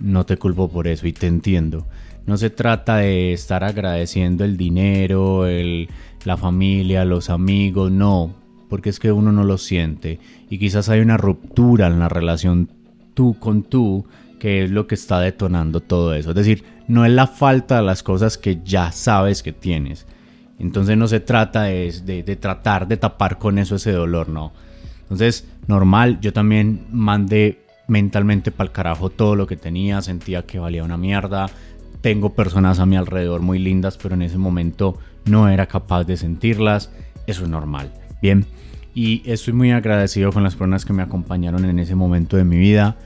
no 0.00 0.24
te 0.26 0.36
culpo 0.36 0.70
por 0.70 0.86
eso 0.88 1.06
y 1.06 1.12
te 1.12 1.26
entiendo. 1.26 1.86
No 2.26 2.36
se 2.36 2.50
trata 2.50 2.96
de 2.96 3.32
estar 3.32 3.64
agradeciendo 3.64 4.44
el 4.44 4.56
dinero, 4.56 5.46
el, 5.46 5.88
la 6.24 6.36
familia, 6.36 7.04
los 7.04 7.30
amigos, 7.30 7.90
no, 7.90 8.34
porque 8.68 8.90
es 8.90 8.98
que 8.98 9.12
uno 9.12 9.30
no 9.30 9.44
lo 9.44 9.58
siente 9.58 10.18
y 10.48 10.58
quizás 10.58 10.88
hay 10.88 11.00
una 11.00 11.16
ruptura 11.16 11.86
en 11.86 12.00
la 12.00 12.08
relación 12.08 12.70
tú 13.14 13.36
con 13.38 13.62
tú 13.62 14.06
que 14.38 14.64
es 14.64 14.70
lo 14.70 14.86
que 14.86 14.94
está 14.94 15.20
detonando 15.20 15.80
todo 15.80 16.14
eso. 16.14 16.30
Es 16.30 16.36
decir, 16.36 16.64
no 16.86 17.04
es 17.04 17.12
la 17.12 17.26
falta 17.26 17.76
de 17.76 17.82
las 17.82 18.02
cosas 18.02 18.36
que 18.36 18.60
ya 18.64 18.92
sabes 18.92 19.42
que 19.42 19.52
tienes. 19.52 20.06
Entonces 20.58 20.96
no 20.96 21.08
se 21.08 21.20
trata 21.20 21.62
de, 21.62 21.92
de, 22.04 22.36
tratar 22.36 22.86
de 22.86 22.96
tapar 22.96 23.38
con 23.38 23.58
eso 23.58 23.76
ese 23.76 23.92
dolor, 23.92 24.28
no. 24.28 24.52
Entonces, 25.02 25.46
normal, 25.66 26.20
yo 26.20 26.32
también 26.32 26.86
mandé 26.90 27.64
mentalmente 27.88 28.50
para 28.50 28.68
el 28.68 28.72
carajo 28.72 29.10
todo 29.10 29.36
lo 29.36 29.46
que 29.46 29.56
tenía, 29.56 30.00
sentía 30.02 30.42
que 30.42 30.58
valía 30.58 30.84
una 30.84 30.96
mierda. 30.96 31.46
Tengo 32.04 32.34
personas 32.34 32.80
a 32.80 32.84
mi 32.84 32.98
alrededor 32.98 33.40
muy 33.40 33.58
lindas, 33.58 33.96
pero 33.96 34.14
en 34.14 34.20
ese 34.20 34.36
momento 34.36 34.98
no 35.24 35.48
era 35.48 35.64
capaz 35.64 36.04
de 36.04 36.18
sentirlas. 36.18 36.90
Eso 37.26 37.44
es 37.44 37.48
normal. 37.48 37.94
Bien, 38.20 38.44
y 38.94 39.22
estoy 39.24 39.54
muy 39.54 39.70
agradecido 39.70 40.30
con 40.30 40.42
las 40.42 40.54
personas 40.54 40.84
que 40.84 40.92
me 40.92 41.02
acompañaron 41.02 41.64
en 41.64 41.78
ese 41.78 41.94
momento 41.94 42.36
de 42.36 42.44
mi 42.44 42.58
vida, 42.58 42.98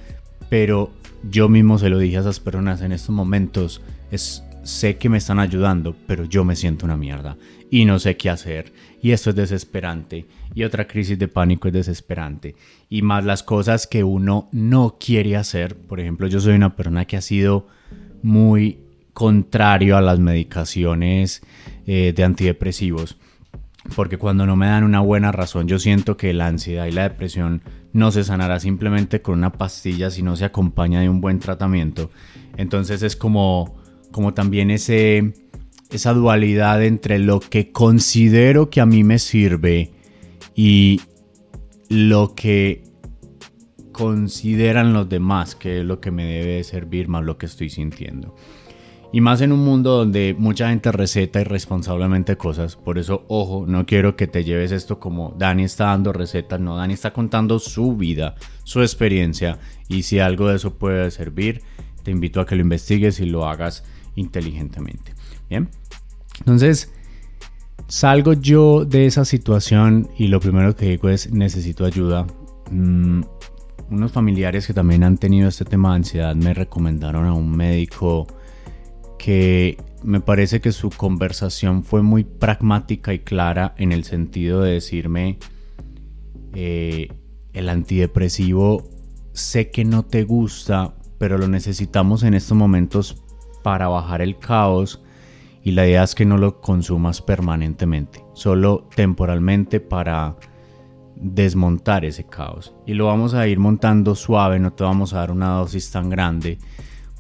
pero 0.49 0.91
yo 1.31 1.49
mismo 1.49 1.79
se 1.79 1.91
lo 1.91 2.01
dije 2.01 2.17
a 2.17 2.21
esas 2.23 2.41
personas 2.41 2.83
en 2.83 2.91
estos 2.91 3.15
momentos, 3.15 3.83
es, 4.11 4.43
sé 4.65 4.97
que 4.97 5.09
me 5.09 5.19
están 5.19 5.39
ayudando, 5.39 5.95
pero 6.09 6.25
yo 6.25 6.43
me 6.43 6.57
siento 6.57 6.85
una 6.85 6.97
mierda 6.97 7.37
y 7.71 7.85
no 7.85 8.01
sé 8.01 8.17
qué 8.17 8.31
hacer. 8.31 8.73
Y 9.01 9.13
esto 9.13 9.31
es 9.31 9.37
desesperante. 9.37 10.27
Y 10.57 10.65
otra 10.65 10.89
crisis 10.89 11.17
de 11.17 11.29
pánico 11.29 11.69
es 11.69 11.75
desesperante. 11.75 12.57
Y 12.89 13.03
más 13.03 13.25
las 13.25 13.45
cosas 13.45 13.87
que 13.87 14.03
uno 14.03 14.49
no 14.51 14.97
quiere 14.99 15.37
hacer. 15.37 15.77
Por 15.77 16.01
ejemplo, 16.01 16.27
yo 16.27 16.41
soy 16.41 16.57
una 16.57 16.75
persona 16.75 17.05
que 17.05 17.17
ha 17.17 17.21
sido 17.21 17.69
muy 18.25 18.88
contrario 19.19 19.97
a 19.97 20.01
las 20.01 20.21
medicaciones 20.21 21.43
eh, 21.89 22.13
de 22.15 22.23
antidepresivos. 22.23 23.19
Porque 23.97 24.17
cuando 24.17 24.47
no 24.47 24.55
me 24.55 24.67
dan 24.67 24.85
una 24.85 25.01
buena 25.01 25.33
razón, 25.33 25.67
yo 25.67 25.81
siento 25.81 26.17
que 26.17 26.33
la 26.33 26.47
ansiedad 26.47 26.87
y 26.87 26.93
la 26.93 27.03
depresión 27.03 27.63
no 27.93 28.13
se 28.13 28.23
sanará 28.23 28.61
simplemente 28.61 29.21
con 29.21 29.39
una 29.39 29.51
pastilla 29.51 30.13
si 30.13 30.23
no 30.23 30.37
se 30.37 30.45
acompaña 30.45 31.01
de 31.01 31.09
un 31.09 31.21
buen 31.21 31.41
tratamiento. 31.41 32.13
Entonces 32.57 33.03
es 33.03 33.17
como, 33.17 33.83
como 34.13 34.35
también 34.35 34.71
esa 34.71 36.13
dualidad 36.15 36.85
entre 36.85 37.19
lo 37.19 37.41
que 37.41 37.73
considero 37.73 38.71
que 38.71 38.81
a 38.81 38.87
mí 38.87 39.03
me 39.03 39.19
sirve 39.19 39.95
y 40.55 41.01
lo 41.89 42.37
que 42.37 42.85
consideran 43.91 44.93
los 44.93 45.09
demás 45.09 45.57
que 45.57 45.81
es 45.81 45.85
lo 45.85 46.01
que 46.01 46.13
me 46.13 46.25
debe 46.25 46.63
servir 46.63 47.09
más 47.09 47.25
lo 47.25 47.37
que 47.37 47.47
estoy 47.47 47.69
sintiendo. 47.69 48.37
Y 49.11 49.23
más 49.23 49.41
en 49.41 49.53
un 49.53 49.65
mundo 49.65 49.97
donde 49.97 50.37
mucha 50.39 50.69
gente 50.69 50.93
receta 50.93 51.41
irresponsablemente 51.41 52.37
cosas. 52.37 52.77
Por 52.77 52.99
eso, 52.99 53.25
ojo, 53.29 53.65
no 53.67 53.87
quiero 53.87 54.17
que 54.17 54.27
te 54.27 54.45
lleves 54.45 54.71
esto 54.71 55.01
como 55.01 55.35
Dani 55.39 55.65
está 55.65 55.87
dando 55.87 56.13
recetas. 56.13 56.61
No, 56.61 56.77
Dani 56.77 56.93
está 56.93 57.13
contando 57.15 57.59
su 57.59 57.97
vida, 57.97 58.35
su 58.65 58.83
experiencia. 58.83 59.59
Y 59.89 60.03
si 60.03 60.19
algo 60.19 60.49
de 60.49 60.57
eso 60.57 60.75
puede 60.75 61.11
servir, 61.11 61.63
te 62.03 62.11
invito 62.11 62.41
a 62.41 62.47
que 62.47 62.55
lo 62.55 62.61
investigues 62.61 63.19
y 63.21 63.27
lo 63.27 63.49
hagas 63.49 63.83
inteligentemente. 64.15 65.15
Bien. 65.49 65.71
Entonces, 66.41 66.93
salgo 67.87 68.35
yo 68.35 68.85
de 68.85 69.07
esa 69.07 69.25
situación 69.25 70.11
y 70.19 70.29
lo 70.29 70.39
primero 70.39 70.77
que 70.77 70.87
digo 70.87 71.09
es 71.09 71.33
necesito 71.33 71.87
ayuda. 71.87 72.27
Mm, 72.71 73.23
unos 73.91 74.13
familiares 74.13 74.67
que 74.67 74.75
también 74.75 75.03
han 75.03 75.17
tenido 75.17 75.49
este 75.49 75.65
tema 75.65 75.91
de 75.91 75.97
ansiedad 75.97 76.35
me 76.35 76.53
recomendaron 76.53 77.25
a 77.25 77.33
un 77.33 77.57
médico 77.57 78.27
que 79.19 79.77
me 80.03 80.21
parece 80.21 80.61
que 80.61 80.73
su 80.73 80.91
conversación 80.91 81.85
fue 81.85 82.03
muy 82.03 82.25
pragmática 82.25 83.13
y 83.13 83.19
clara 83.19 83.75
en 83.77 83.93
el 83.93 84.05
sentido 84.05 84.63
de 84.63 84.73
decirme, 84.73 85.39
eh, 86.55 87.09
el 87.53 87.69
antidepresivo 87.69 88.89
sé 89.33 89.71
que 89.71 89.85
no 89.85 90.05
te 90.05 90.25
gusta, 90.25 90.95
pero 91.19 91.37
lo 91.37 91.49
necesitamos 91.49 92.23
en 92.23 92.35
estos 92.35 92.57
momentos 92.57 93.23
para 93.63 93.89
bajar 93.89 94.23
el 94.23 94.39
caos 94.39 95.03
y 95.63 95.73
la 95.73 95.87
idea 95.87 96.05
es 96.05 96.15
que 96.15 96.25
no 96.25 96.39
lo 96.39 96.61
consumas 96.61 97.21
permanentemente, 97.21 98.25
solo 98.33 98.89
temporalmente 98.95 99.81
para 99.81 100.37
desmontar 101.17 102.05
ese 102.05 102.25
caos. 102.25 102.75
Y 102.87 102.95
lo 102.95 103.07
vamos 103.07 103.35
a 103.35 103.47
ir 103.49 103.59
montando 103.59 104.15
suave, 104.15 104.61
no 104.61 104.73
te 104.73 104.85
vamos 104.85 105.13
a 105.13 105.19
dar 105.19 105.33
una 105.33 105.51
dosis 105.51 105.91
tan 105.91 106.09
grande 106.09 106.59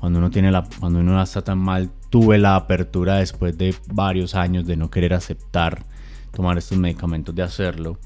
cuando 0.01 0.19
uno 0.19 0.31
tiene 0.31 0.51
la 0.51 0.67
cuando 0.79 1.01
uno 1.01 1.21
está 1.23 1.43
tan 1.43 1.59
mal 1.59 1.91
tuve 2.11 2.39
la 2.39 2.57
apertura 2.57 3.17
después 3.17 3.57
de 3.59 3.75
varios 3.93 4.35
años 4.35 4.67
de 4.67 4.77
no 4.77 4.91
querer 4.91 5.15
aceptar 5.15 5.85
tomar 6.33 6.59
estos 6.59 6.79
medicamentos 6.79 7.35
de 7.35 7.43
hacerlo. 7.43 7.99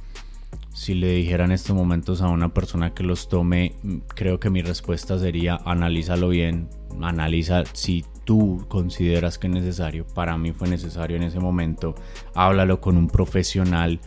Si 0.72 0.94
le 0.94 1.12
dijera 1.12 1.44
en 1.44 1.52
estos 1.52 1.76
momentos 1.76 2.22
a 2.22 2.28
una 2.28 2.54
persona 2.54 2.94
que 2.94 3.02
los 3.02 3.28
tome 3.28 3.74
creo 4.14 4.40
que 4.40 4.50
mi 4.50 4.62
respuesta 4.62 5.18
sería 5.18 5.60
analízalo 5.64 6.28
bien 6.28 6.68
analiza 7.00 7.64
si 7.72 8.04
tú 8.24 8.64
consideras 8.68 9.38
que 9.38 9.48
es 9.48 9.52
necesario. 9.52 10.06
Para 10.06 10.36
mí 10.38 10.52
fue 10.52 10.68
necesario 10.68 11.16
en 11.16 11.24
ese 11.24 11.40
momento. 11.40 11.94
Háblalo 12.34 12.80
con 12.80 12.96
un 12.96 13.08
profesional. 13.08 14.00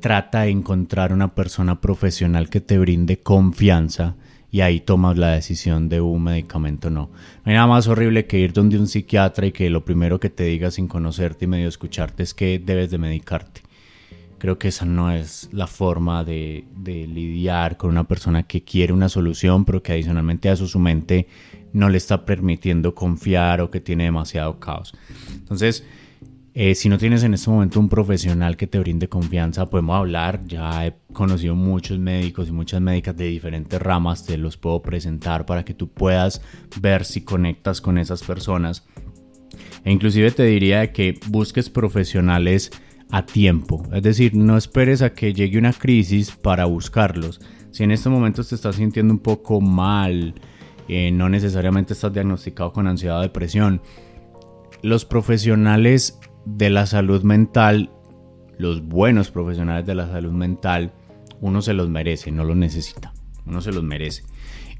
Trata 0.00 0.42
de 0.42 0.50
encontrar 0.50 1.12
una 1.12 1.34
persona 1.34 1.80
profesional 1.80 2.48
que 2.48 2.60
te 2.60 2.78
brinde 2.78 3.20
confianza 3.20 4.16
y 4.50 4.60
ahí 4.62 4.80
tomas 4.80 5.18
la 5.18 5.32
decisión 5.32 5.88
de 5.88 6.00
un 6.00 6.24
medicamento 6.24 6.88
o 6.88 6.90
no. 6.90 7.10
No 7.10 7.42
hay 7.44 7.54
nada 7.54 7.66
más 7.66 7.86
horrible 7.86 8.26
que 8.26 8.38
ir 8.38 8.52
donde 8.52 8.78
un 8.78 8.86
psiquiatra 8.86 9.46
y 9.46 9.52
que 9.52 9.68
lo 9.68 9.84
primero 9.84 10.18
que 10.18 10.30
te 10.30 10.44
diga 10.44 10.70
sin 10.70 10.88
conocerte 10.88 11.44
y 11.44 11.48
medio 11.48 11.68
escucharte 11.68 12.22
es 12.22 12.34
que 12.34 12.58
debes 12.58 12.90
de 12.90 12.98
medicarte. 12.98 13.62
Creo 14.38 14.58
que 14.58 14.68
esa 14.68 14.84
no 14.84 15.10
es 15.10 15.48
la 15.52 15.66
forma 15.66 16.22
de, 16.22 16.64
de 16.76 17.06
lidiar 17.08 17.76
con 17.76 17.90
una 17.90 18.04
persona 18.04 18.44
que 18.44 18.62
quiere 18.62 18.92
una 18.92 19.08
solución, 19.08 19.64
pero 19.64 19.82
que 19.82 19.92
adicionalmente 19.92 20.48
a 20.48 20.52
eso 20.52 20.66
su 20.66 20.78
mente 20.78 21.26
no 21.72 21.88
le 21.88 21.98
está 21.98 22.24
permitiendo 22.24 22.94
confiar 22.94 23.60
o 23.60 23.70
que 23.70 23.80
tiene 23.80 24.04
demasiado 24.04 24.60
caos. 24.60 24.94
Entonces, 25.34 25.84
eh, 26.60 26.74
si 26.74 26.88
no 26.88 26.98
tienes 26.98 27.22
en 27.22 27.34
este 27.34 27.48
momento 27.50 27.78
un 27.78 27.88
profesional 27.88 28.56
que 28.56 28.66
te 28.66 28.80
brinde 28.80 29.08
confianza, 29.08 29.70
podemos 29.70 29.94
hablar. 29.94 30.44
Ya 30.44 30.88
he 30.88 30.96
conocido 31.12 31.54
muchos 31.54 32.00
médicos 32.00 32.48
y 32.48 32.52
muchas 32.52 32.80
médicas 32.80 33.16
de 33.16 33.26
diferentes 33.26 33.80
ramas, 33.80 34.26
te 34.26 34.36
los 34.36 34.56
puedo 34.56 34.82
presentar 34.82 35.46
para 35.46 35.64
que 35.64 35.72
tú 35.72 35.86
puedas 35.88 36.42
ver 36.80 37.04
si 37.04 37.20
conectas 37.20 37.80
con 37.80 37.96
esas 37.96 38.24
personas. 38.24 38.84
E 39.84 39.92
inclusive 39.92 40.32
te 40.32 40.42
diría 40.42 40.92
que 40.92 41.20
busques 41.28 41.70
profesionales 41.70 42.72
a 43.12 43.24
tiempo, 43.24 43.84
es 43.92 44.02
decir, 44.02 44.34
no 44.34 44.56
esperes 44.56 45.00
a 45.00 45.14
que 45.14 45.32
llegue 45.32 45.58
una 45.58 45.72
crisis 45.72 46.32
para 46.32 46.64
buscarlos. 46.64 47.40
Si 47.70 47.84
en 47.84 47.92
este 47.92 48.08
momento 48.08 48.42
te 48.42 48.56
estás 48.56 48.74
sintiendo 48.74 49.14
un 49.14 49.20
poco 49.20 49.60
mal, 49.60 50.34
eh, 50.88 51.12
no 51.12 51.28
necesariamente 51.28 51.92
estás 51.92 52.12
diagnosticado 52.12 52.72
con 52.72 52.88
ansiedad 52.88 53.20
o 53.20 53.22
depresión, 53.22 53.80
los 54.82 55.04
profesionales 55.04 56.18
de 56.44 56.70
la 56.70 56.86
salud 56.86 57.22
mental, 57.22 57.90
los 58.58 58.82
buenos 58.82 59.30
profesionales 59.30 59.86
de 59.86 59.94
la 59.94 60.08
salud 60.08 60.32
mental, 60.32 60.92
uno 61.40 61.62
se 61.62 61.74
los 61.74 61.88
merece, 61.88 62.30
no 62.32 62.44
los 62.44 62.56
necesita, 62.56 63.12
uno 63.46 63.60
se 63.60 63.72
los 63.72 63.82
merece. 63.82 64.24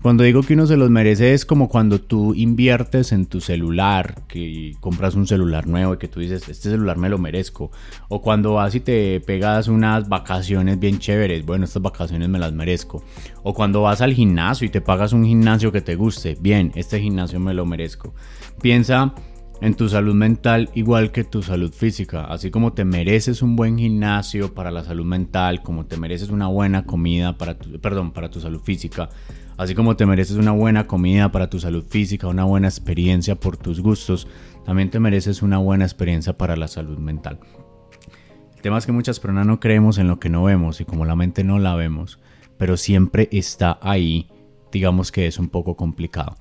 Cuando 0.00 0.22
digo 0.22 0.44
que 0.44 0.54
uno 0.54 0.64
se 0.68 0.76
los 0.76 0.90
merece 0.90 1.34
es 1.34 1.44
como 1.44 1.68
cuando 1.68 2.00
tú 2.00 2.32
inviertes 2.32 3.10
en 3.10 3.26
tu 3.26 3.40
celular, 3.40 4.22
que 4.28 4.76
compras 4.78 5.16
un 5.16 5.26
celular 5.26 5.66
nuevo 5.66 5.94
y 5.94 5.98
que 5.98 6.06
tú 6.06 6.20
dices, 6.20 6.48
este 6.48 6.70
celular 6.70 6.98
me 6.98 7.08
lo 7.08 7.18
merezco. 7.18 7.72
O 8.08 8.22
cuando 8.22 8.54
vas 8.54 8.76
y 8.76 8.80
te 8.80 9.20
pegas 9.20 9.66
unas 9.66 10.08
vacaciones 10.08 10.78
bien 10.78 11.00
chéveres, 11.00 11.44
bueno, 11.44 11.64
estas 11.64 11.82
vacaciones 11.82 12.28
me 12.28 12.38
las 12.38 12.52
merezco. 12.52 13.02
O 13.42 13.54
cuando 13.54 13.82
vas 13.82 14.00
al 14.00 14.12
gimnasio 14.12 14.66
y 14.66 14.70
te 14.70 14.80
pagas 14.80 15.12
un 15.12 15.24
gimnasio 15.24 15.72
que 15.72 15.80
te 15.80 15.96
guste, 15.96 16.38
bien, 16.40 16.70
este 16.76 17.00
gimnasio 17.00 17.40
me 17.40 17.52
lo 17.52 17.66
merezco. 17.66 18.14
Piensa 18.62 19.14
en 19.60 19.74
tu 19.74 19.88
salud 19.88 20.14
mental 20.14 20.70
igual 20.74 21.10
que 21.10 21.24
tu 21.24 21.42
salud 21.42 21.72
física. 21.72 22.24
Así 22.24 22.50
como 22.50 22.72
te 22.72 22.84
mereces 22.84 23.42
un 23.42 23.56
buen 23.56 23.78
gimnasio 23.78 24.54
para 24.54 24.70
la 24.70 24.84
salud 24.84 25.04
mental, 25.04 25.62
como 25.62 25.86
te 25.86 25.96
mereces 25.96 26.30
una 26.30 26.46
buena 26.46 26.84
comida 26.84 27.36
para 27.36 27.58
tu, 27.58 27.80
perdón, 27.80 28.12
para 28.12 28.30
tu 28.30 28.40
salud 28.40 28.60
física, 28.60 29.08
así 29.56 29.74
como 29.74 29.96
te 29.96 30.06
mereces 30.06 30.36
una 30.36 30.52
buena 30.52 30.86
comida 30.86 31.32
para 31.32 31.50
tu 31.50 31.58
salud 31.58 31.84
física, 31.84 32.28
una 32.28 32.44
buena 32.44 32.68
experiencia 32.68 33.34
por 33.34 33.56
tus 33.56 33.80
gustos, 33.80 34.28
también 34.64 34.90
te 34.90 35.00
mereces 35.00 35.42
una 35.42 35.58
buena 35.58 35.84
experiencia 35.84 36.36
para 36.36 36.56
la 36.56 36.68
salud 36.68 36.98
mental. 36.98 37.40
El 38.54 38.62
tema 38.62 38.78
es 38.78 38.86
que 38.86 38.92
muchas 38.92 39.20
personas 39.20 39.46
no 39.46 39.60
creemos 39.60 39.98
en 39.98 40.08
lo 40.08 40.18
que 40.18 40.28
no 40.28 40.42
vemos 40.42 40.80
y 40.80 40.84
como 40.84 41.04
la 41.04 41.14
mente 41.14 41.44
no 41.44 41.58
la 41.58 41.74
vemos, 41.74 42.18
pero 42.58 42.76
siempre 42.76 43.28
está 43.30 43.78
ahí, 43.82 44.28
digamos 44.72 45.12
que 45.12 45.26
es 45.26 45.38
un 45.38 45.48
poco 45.48 45.76
complicado. 45.76 46.36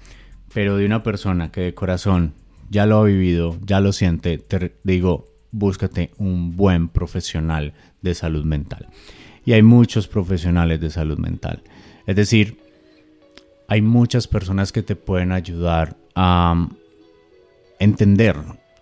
Pero 0.53 0.77
de 0.77 0.86
una 0.86 1.03
persona 1.03 1.51
que 1.51 1.62
de 1.62 1.74
corazón 1.75 2.33
ya 2.69 2.86
lo 2.86 3.00
ha 3.00 3.03
vivido, 3.03 3.57
ya 3.65 3.79
lo 3.79 3.93
siente, 3.93 4.38
te 4.38 4.75
digo, 4.83 5.25
búscate 5.51 6.12
un 6.17 6.55
buen 6.55 6.89
profesional 6.89 7.74
de 8.01 8.13
salud 8.13 8.45
mental. 8.45 8.88
Y 9.45 9.53
hay 9.53 9.62
muchos 9.62 10.07
profesionales 10.07 10.81
de 10.81 10.89
salud 10.89 11.17
mental. 11.17 11.63
Es 12.05 12.15
decir, 12.15 12.59
hay 13.67 13.81
muchas 13.81 14.27
personas 14.27 14.71
que 14.71 14.83
te 14.83 14.95
pueden 14.95 15.31
ayudar 15.31 15.95
a 16.15 16.67
entender 17.79 18.36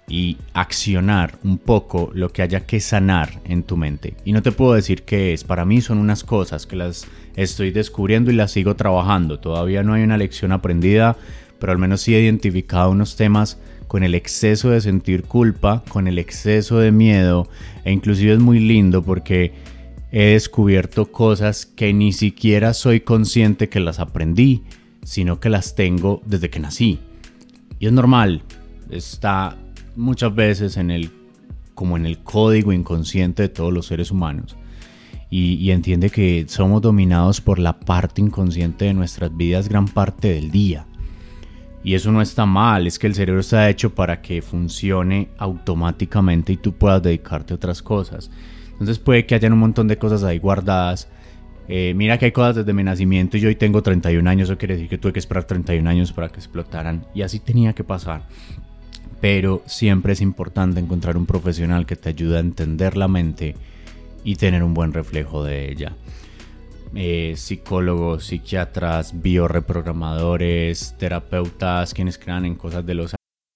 y 0.08 0.38
accionar 0.54 1.40
un 1.44 1.58
poco 1.58 2.12
lo 2.14 2.30
que 2.30 2.42
haya 2.42 2.66
que 2.66 2.80
sanar 2.80 3.42
en 3.46 3.64
tu 3.64 3.78
mente. 3.78 4.16
Y 4.24 4.32
no 4.32 4.42
te 4.42 4.52
puedo 4.52 4.74
decir 4.74 5.04
qué 5.04 5.34
es, 5.34 5.44
para 5.44 5.66
mí 5.66 5.82
son 5.82 5.98
unas 5.98 6.24
cosas 6.24 6.68
que 6.68 6.76
las 6.76 7.08
estoy 7.36 7.72
descubriendo 7.72 8.32
y 8.32 8.36
las 8.36 8.52
sigo 8.52 8.76
trabajando. 8.76 9.40
Todavía 9.40 9.84
no 9.84 9.94
hay 9.94 10.04
una 10.04 10.18
lección 10.18 10.52
aprendida, 10.52 11.18
pero 11.60 11.72
al 11.72 11.80
menos 11.80 12.02
sí 12.02 12.16
he 12.16 12.22
identificado 12.22 12.92
unos 12.92 13.16
temas 13.16 13.60
con 13.96 14.04
el 14.04 14.14
exceso 14.14 14.72
de 14.72 14.82
sentir 14.82 15.24
culpa, 15.24 15.82
con 15.88 16.10
el 16.10 16.20
exceso 16.20 16.80
de 16.80 16.92
miedo, 16.92 17.48
e 17.86 17.94
inclusive 17.94 18.34
es 18.34 18.40
muy 18.40 18.60
lindo 18.60 19.02
porque 19.02 19.54
he 20.12 20.34
descubierto 20.34 21.14
cosas 21.14 21.66
que 21.66 21.94
ni 21.94 22.12
siquiera 22.12 22.74
soy 22.74 23.00
consciente 23.00 23.70
que 23.70 23.80
las 23.80 24.02
aprendí, 24.02 24.64
sino 25.06 25.40
que 25.40 25.48
las 25.48 25.76
tengo 25.76 26.22
desde 26.26 26.50
que 26.50 26.60
nací. 26.60 27.00
Y 27.80 27.86
es 27.86 27.94
normal, 27.94 28.42
está 28.90 29.58
muchas 29.96 30.36
veces 30.36 30.76
en 30.76 30.92
el 30.92 31.10
como 31.74 31.96
en 31.96 32.06
el 32.06 32.18
código 32.18 32.74
inconsciente 32.74 33.44
de 33.44 33.50
todos 33.50 33.72
los 33.72 33.86
seres 33.86 34.12
humanos. 34.12 34.58
Y, 35.30 35.54
y, 35.54 35.72
entiende 35.72 36.10
que 36.10 36.44
somos 36.50 36.82
dominados 36.82 37.40
por 37.40 37.60
la 37.60 37.80
parte 37.80 38.20
inconsciente 38.20 38.84
de 38.84 38.94
nuestras 38.94 39.38
vidas 39.38 39.70
gran 39.70 39.88
parte 39.88 40.34
del 40.34 40.52
día. 40.52 40.86
Y 41.86 41.94
eso 41.94 42.12
no 42.12 42.20
está 42.20 42.48
mal, 42.48 42.88
es 42.88 42.98
que 42.98 43.06
el 43.06 43.14
cerebro 43.14 43.42
está 43.42 43.70
hecho 43.70 43.94
para 43.94 44.20
que 44.20 44.42
funcione 44.42 45.30
automáticamente 45.38 46.54
y 46.54 46.58
tú 46.58 46.74
puedas 46.74 47.04
dedicarte 47.04 47.54
a 47.54 47.58
otras 47.58 47.84
cosas. 47.84 48.32
Entonces 48.72 48.98
puede 48.98 49.28
que 49.28 49.36
hayan 49.36 49.54
un 49.54 49.60
montón 49.60 49.88
de 49.88 50.00
cosas 50.00 50.24
ahí 50.24 50.40
guardadas. 50.40 51.08
Eh, 51.68 51.94
mira 51.96 52.18
que 52.18 52.26
hay 52.26 52.32
cosas 52.32 52.56
desde 52.56 52.74
mi 52.74 52.84
nacimiento 52.84 53.38
y 53.38 53.42
yo 53.42 53.50
hoy 53.50 53.56
tengo 53.56 53.84
31 53.84 54.28
años, 54.28 54.50
eso 54.50 54.58
quiere 54.58 54.74
decir 54.74 54.90
que 54.90 54.98
tuve 54.98 55.14
que 55.14 55.20
esperar 55.20 55.44
31 55.44 55.88
años 55.88 56.12
para 56.12 56.30
que 56.30 56.38
explotaran. 56.38 57.06
Y 57.14 57.22
así 57.22 57.40
tenía 57.40 57.74
que 57.74 57.84
pasar. 57.84 58.24
Pero 59.22 59.62
siempre 59.68 60.14
es 60.14 60.22
importante 60.22 60.80
encontrar 60.80 61.18
un 61.18 61.28
profesional 61.28 61.86
que 61.86 61.96
te 61.96 62.10
ayude 62.10 62.38
a 62.38 62.40
entender 62.40 62.98
la 62.98 63.08
mente 63.08 63.56
y 64.24 64.38
tener 64.38 64.64
un 64.64 64.74
buen 64.74 64.92
reflejo 64.92 65.44
de 65.44 65.72
ella. 65.72 65.94
Eh, 66.96 67.34
psicólogos, 67.36 68.26
psiquiatras, 68.26 69.22
bioreprogramadores, 69.22 70.96
terapeutas, 70.98 71.94
quienes 71.94 72.18
crean 72.18 72.46
en 72.46 72.56
cosas 72.56 72.86
de 72.86 72.94
los 72.96 73.16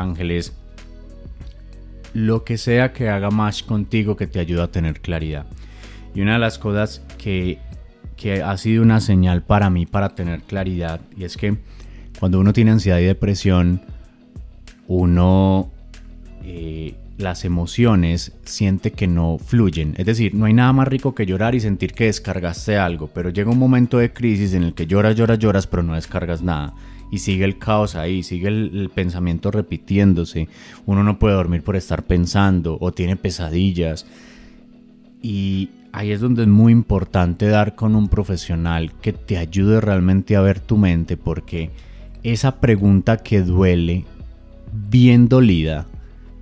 Ángeles, 0.00 0.52
lo 2.14 2.44
que 2.44 2.58
sea 2.58 2.92
que 2.92 3.08
haga 3.08 3.30
más 3.30 3.62
contigo 3.62 4.16
que 4.16 4.26
te 4.26 4.40
ayuda 4.40 4.64
a 4.64 4.70
tener 4.70 5.00
claridad. 5.00 5.46
Y 6.14 6.22
una 6.22 6.34
de 6.34 6.38
las 6.40 6.58
cosas 6.58 7.02
que, 7.18 7.58
que 8.16 8.42
ha 8.42 8.56
sido 8.56 8.82
una 8.82 9.00
señal 9.00 9.42
para 9.42 9.70
mí 9.70 9.86
para 9.86 10.14
tener 10.14 10.42
claridad, 10.42 11.00
y 11.16 11.24
es 11.24 11.36
que 11.36 11.56
cuando 12.18 12.40
uno 12.40 12.52
tiene 12.52 12.72
ansiedad 12.72 12.98
y 12.98 13.04
depresión, 13.04 13.82
uno 14.88 15.70
eh, 16.44 16.94
las 17.16 17.44
emociones 17.44 18.32
siente 18.44 18.92
que 18.92 19.06
no 19.06 19.38
fluyen. 19.38 19.94
Es 19.98 20.06
decir, 20.06 20.34
no 20.34 20.46
hay 20.46 20.52
nada 20.54 20.72
más 20.72 20.88
rico 20.88 21.14
que 21.14 21.26
llorar 21.26 21.54
y 21.54 21.60
sentir 21.60 21.92
que 21.92 22.06
descargaste 22.06 22.76
algo, 22.76 23.08
pero 23.08 23.30
llega 23.30 23.50
un 23.50 23.58
momento 23.58 23.98
de 23.98 24.12
crisis 24.12 24.54
en 24.54 24.64
el 24.64 24.74
que 24.74 24.86
lloras, 24.86 25.14
lloras, 25.14 25.38
lloras, 25.38 25.66
pero 25.66 25.82
no 25.82 25.94
descargas 25.94 26.42
nada 26.42 26.74
y 27.10 27.18
sigue 27.18 27.44
el 27.44 27.58
caos 27.58 27.96
ahí, 27.96 28.22
sigue 28.22 28.48
el, 28.48 28.90
pensamiento 28.94 29.50
repitiéndose. 29.50 30.48
Uno 30.86 31.02
no 31.02 31.18
puede 31.18 31.34
dormir 31.34 31.62
por 31.62 31.76
estar 31.76 32.04
pensando 32.04 32.78
o 32.80 32.92
tiene 32.92 33.16
pesadillas. 33.16 34.06
Y 35.22 35.70
ahí 35.92 36.12
es 36.12 36.20
donde 36.20 36.42
es 36.42 36.48
muy 36.48 36.72
importante 36.72 37.48
dar 37.48 37.74
con 37.74 37.96
un 37.96 38.08
profesional 38.08 38.92
que 39.00 39.12
te 39.12 39.38
ayude 39.38 39.80
realmente 39.80 40.36
a 40.36 40.40
ver 40.40 40.60
tu 40.60 40.76
mente 40.76 41.16
porque 41.16 41.70
esa 42.22 42.60
pregunta 42.60 43.16
que 43.16 43.42
duele, 43.42 44.04
bien 44.72 45.28
dolida, 45.28 45.86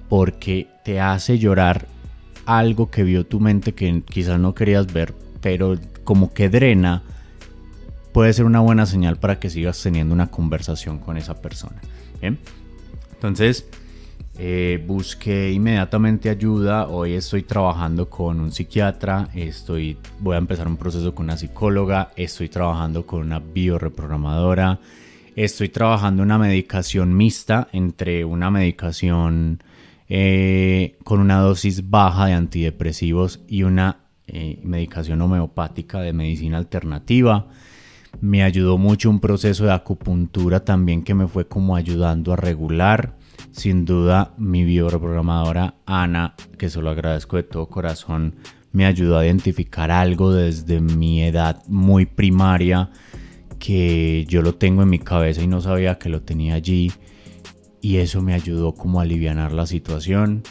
porque 0.09 0.69
te 0.85 1.01
hace 1.01 1.39
llorar 1.39 1.87
algo 2.47 2.91
que 2.91 3.05
vio 3.05 3.27
tu 3.27 3.41
mente 3.41 3.75
que 3.75 4.03
quizás 4.03 4.41
no 4.41 4.55
querías 4.55 4.93
ver, 4.93 5.15
pero 5.41 5.79
como 6.05 6.33
que 6.33 6.49
drena 6.49 7.03
puede 8.13 8.33
ser 8.33 8.45
una 8.45 8.61
buena 8.61 8.87
señal 8.87 9.19
para 9.19 9.39
que 9.39 9.51
sigas 9.51 9.83
teniendo 9.83 10.15
una 10.15 10.29
conversación 10.29 10.99
con 10.99 11.17
esa 11.17 11.41
persona. 11.41 11.81
Entonces, 12.21 13.67
eh, 14.41 14.83
busqué 14.87 15.51
inmediatamente 15.51 16.31
ayuda. 16.31 16.87
Hoy 16.87 17.15
estoy 17.15 17.43
trabajando 17.43 18.09
con 18.09 18.39
un 18.41 18.53
psiquiatra, 18.53 19.29
estoy, 19.35 19.99
voy 20.21 20.37
a 20.37 20.39
empezar 20.39 20.69
un 20.69 20.77
proceso 20.77 21.13
con 21.13 21.25
una 21.25 21.37
psicóloga, 21.37 22.13
estoy 22.15 22.49
trabajando 22.49 23.05
con 23.05 23.21
una 23.21 23.41
bioreprogramadora, 23.41 24.79
estoy 25.35 25.71
trabajando 25.71 26.23
una 26.23 26.39
medicación 26.39 27.17
mixta 27.17 27.67
entre 27.73 28.25
una 28.25 28.49
medicación 28.49 29.61
eh, 30.09 30.97
con 31.03 31.19
una 31.19 31.41
dosis 31.41 31.91
baja 31.91 32.27
de 32.27 32.35
antidepresivos 32.35 33.41
y 33.49 33.65
una 33.65 34.05
eh, 34.29 34.61
medicación 34.63 35.21
homeopática 35.21 36.01
de 36.01 36.13
medicina 36.13 36.59
alternativa 36.59 37.49
me 38.21 38.43
ayudó 38.43 38.79
mucho 38.79 39.11
un 39.11 39.21
proceso 39.21 39.65
de 39.65 39.73
acupuntura 39.73 40.65
también 40.65 41.03
que 41.03 41.15
me 41.15 41.29
fue 41.29 41.47
como 41.47 41.77
ayudando 41.77 42.33
a 42.33 42.37
regular. 42.37 43.17
Sin 43.53 43.85
duda 43.85 44.35
mi 44.37 44.65
bioreprogramadora 44.65 45.75
Ana, 45.87 46.35
que 46.59 46.69
se 46.69 46.83
lo 46.83 46.91
agradezco 46.91 47.37
de 47.37 47.45
todo 47.45 47.69
corazón, 47.69 48.37
me 48.73 48.85
ayudó 48.87 49.19
a 49.19 49.27
identificar 49.27 49.91
algo 49.91 50.33
desde 50.33 50.81
mi 50.81 51.23
edad 51.23 51.63
muy 51.67 52.07
primaria 52.07 52.91
que 53.59 54.25
yo 54.29 54.43
lo 54.43 54.55
tengo 54.55 54.83
en 54.83 54.91
mi 54.91 54.99
cabeza 54.99 55.43
y 55.43 55.47
no 55.47 55.61
sabía 55.61 55.99
que 55.99 56.09
lo 56.09 56.23
tenía 56.23 56.55
allí 56.55 56.93
y 57.81 57.97
eso 57.97 58.23
me 58.23 58.35
ayudó 58.35 58.75
como 58.75 59.01
a 59.01 59.03
aliviar 59.05 59.53
la 59.53 59.67
situación. 59.67 60.43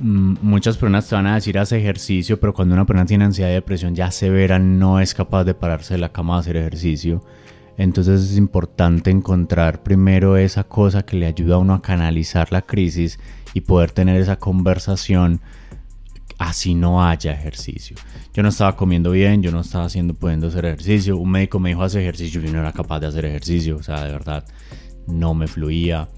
Muchas 0.00 0.76
personas 0.76 1.08
te 1.08 1.14
van 1.14 1.26
a 1.26 1.36
decir 1.36 1.58
hace 1.58 1.78
ejercicio, 1.78 2.38
pero 2.38 2.52
cuando 2.52 2.74
una 2.74 2.84
persona 2.84 3.06
tiene 3.06 3.24
ansiedad 3.24 3.50
y 3.50 3.54
depresión 3.54 3.94
ya 3.94 4.10
severa 4.10 4.58
no 4.58 5.00
es 5.00 5.14
capaz 5.14 5.44
de 5.44 5.54
pararse 5.54 5.94
de 5.94 5.98
la 5.98 6.12
cama 6.12 6.36
a 6.36 6.40
hacer 6.40 6.56
ejercicio. 6.56 7.24
Entonces 7.78 8.30
es 8.30 8.36
importante 8.36 9.10
encontrar 9.10 9.82
primero 9.82 10.36
esa 10.36 10.64
cosa 10.64 11.04
que 11.04 11.16
le 11.16 11.26
ayuda 11.26 11.56
a 11.56 11.58
uno 11.58 11.74
a 11.74 11.82
canalizar 11.82 12.52
la 12.52 12.62
crisis 12.62 13.18
y 13.54 13.62
poder 13.62 13.90
tener 13.90 14.20
esa 14.20 14.38
conversación 14.38 15.40
así 16.38 16.74
no 16.74 17.02
haya 17.02 17.32
ejercicio. 17.32 17.96
Yo 18.34 18.42
no 18.42 18.50
estaba 18.50 18.76
comiendo 18.76 19.10
bien, 19.10 19.42
yo 19.42 19.50
no 19.50 19.60
estaba 19.60 19.86
haciendo 19.86 20.14
pudiendo 20.14 20.48
hacer 20.48 20.66
ejercicio. 20.66 21.16
Un 21.16 21.30
médico 21.30 21.58
me 21.58 21.70
dijo 21.70 21.82
hacer 21.82 22.02
ejercicio 22.02 22.40
y 22.40 22.46
yo 22.46 22.52
no 22.52 22.60
era 22.60 22.72
capaz 22.72 23.00
de 23.00 23.06
hacer 23.06 23.24
ejercicio, 23.24 23.76
o 23.76 23.82
sea, 23.82 24.04
de 24.04 24.12
verdad 24.12 24.44
no 25.06 25.34
me 25.34 25.46
fluía. 25.46 26.08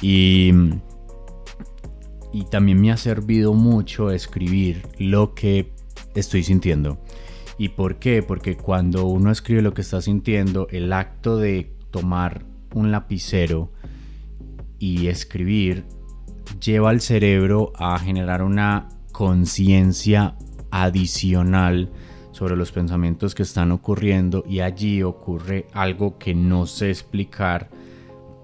Y 0.00 0.52
y 2.36 2.44
también 2.44 2.78
me 2.82 2.92
ha 2.92 2.98
servido 2.98 3.54
mucho 3.54 4.10
escribir 4.10 4.86
lo 4.98 5.32
que 5.32 5.72
estoy 6.14 6.42
sintiendo. 6.42 6.98
¿Y 7.56 7.70
por 7.70 7.98
qué? 7.98 8.22
Porque 8.22 8.58
cuando 8.58 9.06
uno 9.06 9.30
escribe 9.30 9.62
lo 9.62 9.72
que 9.72 9.80
está 9.80 10.02
sintiendo, 10.02 10.68
el 10.70 10.92
acto 10.92 11.38
de 11.38 11.72
tomar 11.90 12.44
un 12.74 12.92
lapicero 12.92 13.72
y 14.78 15.06
escribir 15.06 15.86
lleva 16.60 16.90
al 16.90 17.00
cerebro 17.00 17.72
a 17.74 17.98
generar 17.98 18.42
una 18.42 18.90
conciencia 19.12 20.36
adicional 20.70 21.90
sobre 22.32 22.54
los 22.54 22.70
pensamientos 22.70 23.34
que 23.34 23.44
están 23.44 23.72
ocurriendo 23.72 24.44
y 24.46 24.60
allí 24.60 25.02
ocurre 25.02 25.68
algo 25.72 26.18
que 26.18 26.34
no 26.34 26.66
sé 26.66 26.90
explicar, 26.90 27.70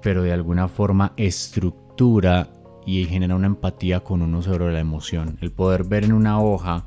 pero 0.01 0.23
de 0.23 0.33
alguna 0.33 0.67
forma 0.67 1.13
estructura 1.19 2.49
y 2.87 3.05
genera 3.05 3.35
una 3.35 3.47
empatía 3.47 4.01
con 4.01 4.23
uno 4.23 4.43
sobre 4.43 4.73
la 4.73 4.81
emoción. 4.81 5.39
El 5.41 5.53
poder 5.53 5.85
ver 5.85 6.05
en 6.05 6.13
una 6.13 6.41
hoja 6.41 6.87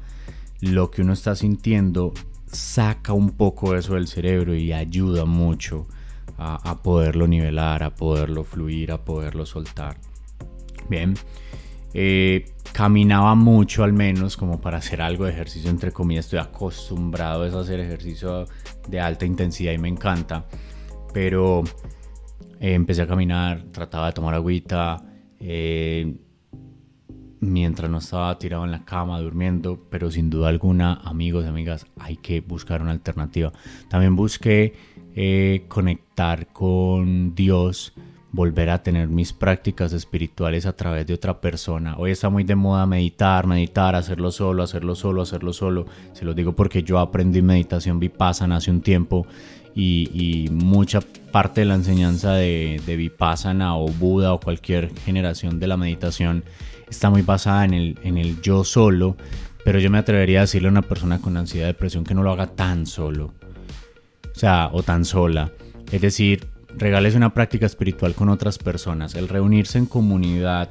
lo 0.61 0.91
que 0.91 1.01
uno 1.01 1.13
está 1.13 1.35
sintiendo 1.35 2.13
saca 2.47 3.13
un 3.13 3.31
poco 3.31 3.75
eso 3.75 3.95
del 3.95 4.07
cerebro 4.07 4.55
y 4.55 4.73
ayuda 4.73 5.25
mucho 5.25 5.87
a, 6.37 6.81
poderlo 6.81 7.27
nivelar, 7.27 7.83
a 7.83 7.95
poderlo 7.95 8.43
fluir, 8.43 8.91
a 8.91 9.03
poderlo 9.03 9.45
soltar. 9.45 9.97
Bien, 10.89 11.13
eh, 11.93 12.45
caminaba 12.73 13.35
mucho 13.35 13.83
al 13.83 13.93
menos 13.93 14.35
como 14.35 14.59
para 14.59 14.77
hacer 14.77 15.01
algo 15.01 15.25
de 15.25 15.31
ejercicio, 15.31 15.69
entre 15.69 15.91
comillas, 15.91 16.25
estoy 16.25 16.39
acostumbrado 16.39 17.43
a 17.43 17.61
hacer 17.61 17.79
ejercicio 17.79 18.45
de 18.87 18.99
alta 18.99 19.25
intensidad 19.25 19.71
y 19.71 19.77
me 19.77 19.87
encanta, 19.87 20.45
pero 21.13 21.63
eh, 22.59 22.73
empecé 22.73 23.03
a 23.03 23.07
caminar, 23.07 23.63
trataba 23.71 24.07
de 24.07 24.13
tomar 24.13 24.33
agüita, 24.33 25.01
eh, 25.39 26.15
mientras 27.39 27.89
no 27.89 27.99
estaba 27.99 28.37
tirado 28.37 28.65
en 28.65 28.71
la 28.71 28.85
cama 28.85 29.19
durmiendo, 29.19 29.79
pero 29.89 30.11
sin 30.11 30.29
duda 30.29 30.49
alguna, 30.49 30.95
amigos 31.03 31.45
y 31.45 31.47
amigas, 31.47 31.85
hay 31.99 32.17
que 32.17 32.41
buscar 32.41 32.81
una 32.81 32.91
alternativa. 32.91 33.51
También 33.89 34.15
busqué 34.15 34.73
eh, 35.15 35.65
conectar 35.67 36.47
con 36.47 37.35
Dios, 37.35 37.93
volver 38.31 38.69
a 38.69 38.83
tener 38.83 39.07
mis 39.07 39.31
prácticas 39.31 39.93
espirituales 39.93 40.65
a 40.65 40.75
través 40.75 41.07
de 41.07 41.13
otra 41.13 41.39
persona. 41.39 41.95
Hoy 41.97 42.11
está 42.11 42.29
muy 42.29 42.43
de 42.43 42.55
moda 42.55 42.85
meditar, 42.85 43.47
meditar, 43.47 43.95
hacerlo 43.95 44.31
solo, 44.31 44.63
hacerlo 44.63 44.93
solo, 44.95 45.21
hacerlo 45.21 45.53
solo. 45.53 45.85
Se 46.11 46.25
lo 46.25 46.33
digo 46.33 46.53
porque 46.53 46.83
yo 46.83 46.99
aprendí 46.99 47.41
meditación 47.41 47.99
vipassana 47.99 48.57
hace 48.57 48.71
un 48.71 48.81
tiempo 48.81 49.25
y, 49.75 50.47
mucha 50.51 51.01
parte 51.31 51.61
de 51.61 51.65
la 51.65 51.75
enseñanza 51.75 52.33
de, 52.33 52.81
de 52.85 52.95
vipassana 52.95 53.77
o 53.77 53.87
Buda 53.87 54.33
o 54.33 54.39
cualquier 54.39 54.95
generación 54.99 55.59
de 55.59 55.67
la 55.67 55.75
meditación 55.75 56.45
está 56.89 57.09
muy 57.09 57.21
basada 57.21 57.65
en 57.65 57.73
el, 57.73 57.99
en 58.03 58.17
el 58.17 58.41
yo 58.41 58.63
solo, 58.63 59.17
pero 59.65 59.79
yo 59.79 59.89
me 59.89 59.97
atrevería 59.97 60.39
a 60.39 60.41
decirle 60.41 60.69
a 60.69 60.71
una 60.71 60.81
persona 60.81 61.19
con 61.19 61.35
ansiedad 61.35 61.67
depresión 61.67 62.05
que 62.05 62.13
no 62.13 62.23
lo 62.23 62.31
haga 62.31 62.47
tan 62.47 62.85
solo, 62.85 63.33
o 64.33 64.39
sea, 64.39 64.69
o 64.71 64.83
tan 64.83 65.03
sola. 65.03 65.51
Es 65.91 66.01
decir, 66.01 66.47
regales 66.77 67.15
una 67.15 67.33
práctica 67.33 67.65
espiritual 67.65 68.15
con 68.15 68.29
otras 68.29 68.57
personas. 68.57 69.15
El 69.15 69.27
reunirse 69.27 69.77
en 69.77 69.85
comunidad, 69.85 70.69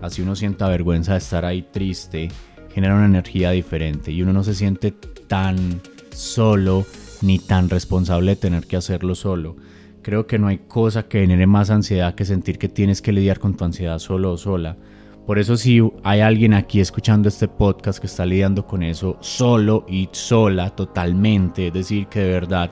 así 0.00 0.22
uno 0.22 0.36
sienta 0.36 0.68
vergüenza 0.68 1.12
de 1.12 1.18
estar 1.18 1.44
ahí 1.44 1.62
triste, 1.62 2.28
genera 2.72 2.94
una 2.94 3.06
energía 3.06 3.50
diferente 3.50 4.12
y 4.12 4.22
uno 4.22 4.32
no 4.32 4.44
se 4.44 4.54
siente 4.54 4.92
tan 5.26 5.80
solo 6.12 6.86
ni 7.24 7.38
tan 7.38 7.70
responsable 7.70 8.32
de 8.32 8.36
tener 8.36 8.66
que 8.66 8.76
hacerlo 8.76 9.14
solo. 9.14 9.56
Creo 10.02 10.26
que 10.26 10.38
no 10.38 10.48
hay 10.48 10.58
cosa 10.58 11.04
que 11.04 11.20
genere 11.20 11.46
más 11.46 11.70
ansiedad 11.70 12.14
que 12.14 12.24
sentir 12.24 12.58
que 12.58 12.68
tienes 12.68 13.00
que 13.00 13.12
lidiar 13.12 13.40
con 13.40 13.56
tu 13.56 13.64
ansiedad 13.64 13.98
solo 13.98 14.32
o 14.32 14.36
sola. 14.36 14.76
Por 15.26 15.38
eso 15.38 15.56
si 15.56 15.80
hay 16.02 16.20
alguien 16.20 16.52
aquí 16.52 16.80
escuchando 16.80 17.30
este 17.30 17.48
podcast 17.48 17.98
que 17.98 18.06
está 18.06 18.26
lidiando 18.26 18.66
con 18.66 18.82
eso 18.82 19.16
solo 19.20 19.86
y 19.88 20.10
sola 20.12 20.68
totalmente, 20.70 21.68
es 21.68 21.72
decir, 21.72 22.08
que 22.08 22.20
de 22.20 22.30
verdad 22.30 22.70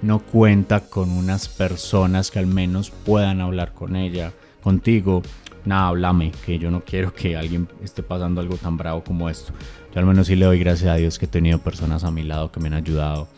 no 0.00 0.20
cuenta 0.20 0.80
con 0.80 1.10
unas 1.10 1.46
personas 1.48 2.30
que 2.30 2.38
al 2.38 2.46
menos 2.46 2.90
puedan 2.90 3.42
hablar 3.42 3.74
con 3.74 3.96
ella, 3.96 4.32
contigo, 4.62 5.20
nada, 5.66 5.88
háblame, 5.88 6.32
que 6.46 6.58
yo 6.58 6.70
no 6.70 6.82
quiero 6.82 7.12
que 7.12 7.36
alguien 7.36 7.68
esté 7.82 8.02
pasando 8.02 8.40
algo 8.40 8.56
tan 8.56 8.78
bravo 8.78 9.04
como 9.04 9.28
esto. 9.28 9.52
Yo 9.94 10.00
al 10.00 10.06
menos 10.06 10.28
sí 10.28 10.36
le 10.36 10.46
doy 10.46 10.58
gracias 10.58 10.90
a 10.90 10.96
Dios 10.96 11.18
que 11.18 11.26
he 11.26 11.28
tenido 11.28 11.58
personas 11.58 12.04
a 12.04 12.10
mi 12.10 12.22
lado 12.22 12.50
que 12.50 12.60
me 12.60 12.68
han 12.68 12.74
ayudado 12.74 13.28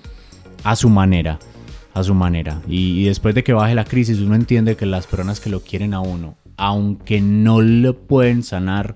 a 0.65 0.77
su 0.77 0.89
manera, 0.89 1.39
a 1.95 2.03
su 2.03 2.15
manera. 2.15 2.63
Y, 2.69 3.05
después 3.05 3.35
de 3.35 3.45
que 3.45 3.53
baje 3.53 3.75
la 3.75 3.85
crisis, 3.85 4.21
uno 4.21 4.35
entiende 4.35 4.77
que 4.77 4.87
las 4.87 5.07
personas 5.07 5.41
que 5.41 5.51
lo 5.51 5.61
quieren 5.61 5.95
a 5.95 6.01
uno 6.01 6.37
aunque 6.57 7.21
no 7.21 7.61
lo 7.61 7.99
pueden 8.07 8.43
sanar 8.43 8.95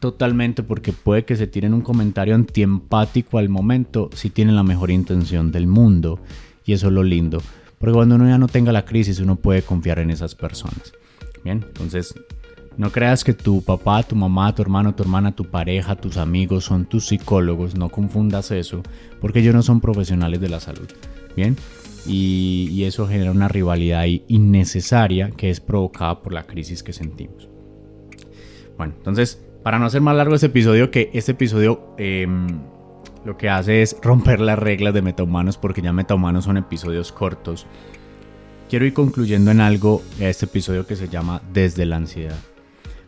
totalmente 0.00 0.62
porque 0.62 0.92
puede 0.92 1.24
que 1.24 1.36
se 1.36 1.46
tiren 1.46 1.74
un 1.74 1.80
comentario 1.80 2.34
antiempático 2.34 3.38
al 3.38 3.48
momento, 3.48 4.10
si 4.12 4.30
tienen 4.30 4.56
la 4.56 4.62
mejor 4.62 4.90
intención 4.90 5.52
del 5.52 5.66
mundo. 5.66 6.20
Y 6.64 6.72
eso 6.72 6.88
es 6.88 6.92
lo 6.92 7.02
lindo. 7.02 7.40
Porque 7.78 7.94
cuando 7.94 8.16
uno 8.16 8.28
ya 8.28 8.38
no 8.38 8.48
tenga 8.48 8.72
la 8.72 8.84
crisis, 8.84 9.20
uno 9.20 9.36
puede 9.36 9.62
confiar 9.62 9.98
en 10.00 10.10
esas 10.10 10.34
personas. 10.34 10.92
Bien, 11.44 11.64
entonces 11.64 12.14
no 12.78 12.92
creas 12.92 13.24
que 13.24 13.32
tu 13.32 13.62
papá, 13.62 14.02
tu 14.02 14.14
mamá, 14.14 14.54
tu 14.54 14.60
hermano, 14.60 14.94
tu 14.94 15.02
hermana, 15.02 15.34
tu 15.34 15.44
pareja, 15.46 15.96
tus 15.96 16.18
amigos 16.18 16.64
son 16.64 16.84
tus 16.84 17.06
psicólogos. 17.06 17.74
No 17.74 17.88
confundas 17.88 18.50
eso, 18.50 18.82
porque 19.20 19.40
ellos 19.40 19.54
no 19.54 19.62
son 19.62 19.80
profesionales 19.80 20.40
de 20.40 20.48
la 20.48 20.60
salud. 20.60 20.88
Bien, 21.34 21.56
y, 22.06 22.84
eso 22.84 23.08
genera 23.08 23.30
una 23.30 23.48
rivalidad 23.48 24.04
innecesaria 24.28 25.30
que 25.30 25.50
es 25.50 25.60
provocada 25.60 26.22
por 26.22 26.32
la 26.32 26.44
crisis 26.44 26.82
que 26.82 26.92
sentimos. 26.92 27.48
Bueno, 28.76 28.94
entonces, 28.96 29.42
para 29.62 29.78
no 29.78 29.86
hacer 29.86 30.02
más 30.02 30.16
largo 30.16 30.34
este 30.34 30.46
episodio, 30.46 30.90
que 30.90 31.10
este 31.14 31.32
episodio 31.32 31.94
em, 31.98 32.46
lo 33.24 33.36
que 33.36 33.48
hace 33.48 33.82
es 33.82 33.96
romper 34.02 34.40
las 34.40 34.58
reglas 34.58 34.94
de 34.94 35.02
Metahumanos, 35.02 35.56
porque 35.56 35.82
ya 35.82 35.92
Metahumanos 35.92 36.44
son 36.44 36.58
episodios 36.58 37.10
cortos. 37.10 37.66
Quiero 38.68 38.84
ir 38.84 38.92
concluyendo 38.92 39.50
en 39.50 39.60
algo 39.60 40.02
este 40.20 40.44
episodio 40.44 40.86
que 40.86 40.96
se 40.96 41.08
llama 41.08 41.42
Desde 41.52 41.86
la 41.86 41.96
ansiedad. 41.96 42.38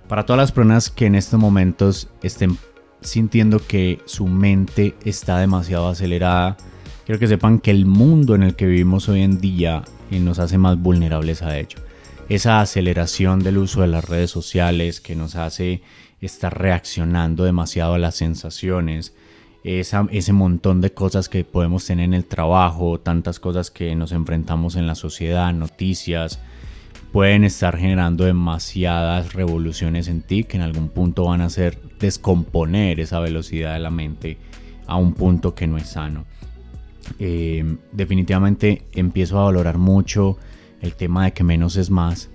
Para 0.09 0.25
todas 0.25 0.39
las 0.39 0.53
personas 0.53 0.91
que 0.91 1.07
en 1.07 1.15
estos 1.15 1.39
momentos 1.39 2.09
estén 2.23 2.59
sintiendo 3.01 3.61
que 3.65 4.01
su 4.07 4.27
mente 4.27 4.97
está 5.05 5.39
demasiado 5.39 5.89
acelerada, 5.89 6.57
Quiero 7.09 7.21
que 7.21 7.27
sepan 7.27 7.59
que 7.59 7.71
el 7.71 7.87
mundo 7.87 8.35
en 8.35 8.43
el 8.43 8.55
que 8.55 8.67
vivimos 8.67 9.09
hoy 9.09 9.23
en 9.23 9.41
día 9.41 9.83
eh, 10.11 10.21
nos 10.21 10.39
hace 10.39 10.59
más 10.59 10.79
vulnerables 10.79 11.41
a 11.41 11.59
ello. 11.59 11.79
Esa 12.29 12.61
aceleración 12.61 13.39
del 13.39 13.57
uso 13.57 13.81
de 13.81 13.87
las 13.87 14.05
redes 14.05 14.31
sociales 14.31 15.01
que 15.01 15.17
nos 15.17 15.35
hace 15.35 15.81
estar 16.21 16.59
reaccionando 16.59 17.45
demasiado 17.45 17.95
a 17.95 17.99
las 17.99 18.17
sensaciones, 18.17 19.15
ese 19.65 20.33
montón 20.35 20.83
de 20.83 20.93
cosas 20.93 21.31
que 21.31 21.45
podemos 21.45 21.87
tener 21.87 22.05
en 22.05 22.13
el 22.13 22.27
trabajo, 22.27 23.01
tantas 23.01 23.41
cosas 23.41 23.71
que 23.71 23.97
nos 23.97 24.13
enfrentamos 24.13 24.77
en 24.77 24.87
la 24.87 24.95
sociedad, 24.95 25.51
noticias, 25.55 26.41
pueden 27.13 27.45
estar 27.45 27.77
generando 27.77 28.25
demasiadas 28.25 29.33
revoluciones 29.33 30.09
en 30.09 30.23
ti 30.23 30.45
que 30.45 30.57
en 30.57 30.63
algún 30.63 30.89
punto 30.89 31.25
van 31.25 31.41
a 31.41 31.47
hacer 31.47 31.79
descomponer 31.99 33.01
esa 33.01 33.19
velocidad 33.21 33.75
de 33.75 33.81
la 33.81 33.91
mente 33.91 34.39
a 34.87 34.97
un 34.97 35.15
punto 35.15 35.55
que 35.55 35.67
no 35.67 35.77
es 35.77 35.89
sano. 35.89 36.27
Eh, 37.19 37.77
definitivamente 37.93 38.83
empiezo 38.93 39.39
a 39.39 39.45
valorar 39.45 39.79
mucho 39.79 40.37
el 40.81 40.95
tema 40.95 41.25
de 41.25 41.33
que 41.33 41.45
menos 41.45 41.77
es 41.77 41.91
más, 41.91 42.31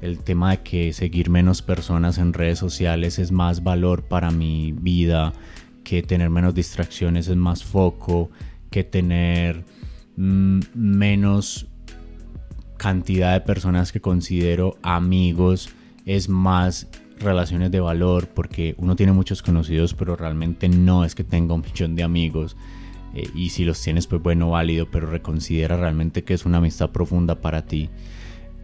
el 0.00 0.18
tema 0.18 0.52
de 0.52 0.62
que 0.62 0.92
seguir 0.92 1.30
menos 1.30 1.62
personas 1.62 2.18
en 2.18 2.32
redes 2.32 2.58
sociales 2.58 3.18
es 3.18 3.32
más 3.32 3.62
valor 3.62 4.04
para 4.04 4.30
mi 4.30 4.72
vida, 4.72 5.32
que 5.84 6.02
tener 6.02 6.30
menos 6.30 6.54
distracciones 6.54 7.28
es 7.28 7.36
más 7.36 7.62
foco, 7.64 8.30
que 8.70 8.84
tener 8.84 9.64
mm, 10.16 10.60
menos 10.74 11.68
cantidad 12.82 13.32
de 13.32 13.40
personas 13.40 13.92
que 13.92 14.00
considero 14.00 14.76
amigos 14.82 15.70
es 16.04 16.28
más 16.28 16.88
relaciones 17.20 17.70
de 17.70 17.78
valor 17.78 18.26
porque 18.26 18.74
uno 18.76 18.96
tiene 18.96 19.12
muchos 19.12 19.40
conocidos 19.40 19.94
pero 19.94 20.16
realmente 20.16 20.68
no 20.68 21.04
es 21.04 21.14
que 21.14 21.22
tenga 21.22 21.54
un 21.54 21.60
millón 21.60 21.94
de 21.94 22.02
amigos 22.02 22.56
eh, 23.14 23.28
y 23.34 23.50
si 23.50 23.64
los 23.64 23.80
tienes, 23.80 24.06
pues 24.06 24.22
bueno, 24.22 24.50
válido, 24.50 24.88
pero 24.90 25.06
reconsidera 25.06 25.76
realmente 25.76 26.24
que 26.24 26.34
es 26.34 26.44
una 26.44 26.58
amistad 26.58 26.90
profunda 26.90 27.40
para 27.40 27.62
ti. 27.66 27.90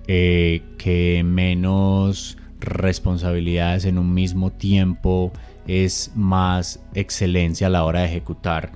Eh, 0.07 0.63
que 0.79 1.23
menos 1.23 2.39
responsabilidades 2.61 3.85
en 3.85 3.99
un 3.99 4.15
mismo 4.15 4.51
tiempo 4.51 5.33
es 5.67 6.13
más 6.15 6.81
excelencia 6.95 7.67
a 7.67 7.71
la 7.71 7.85
hora 7.85 8.01
de 8.01 8.07
ejecutar. 8.07 8.73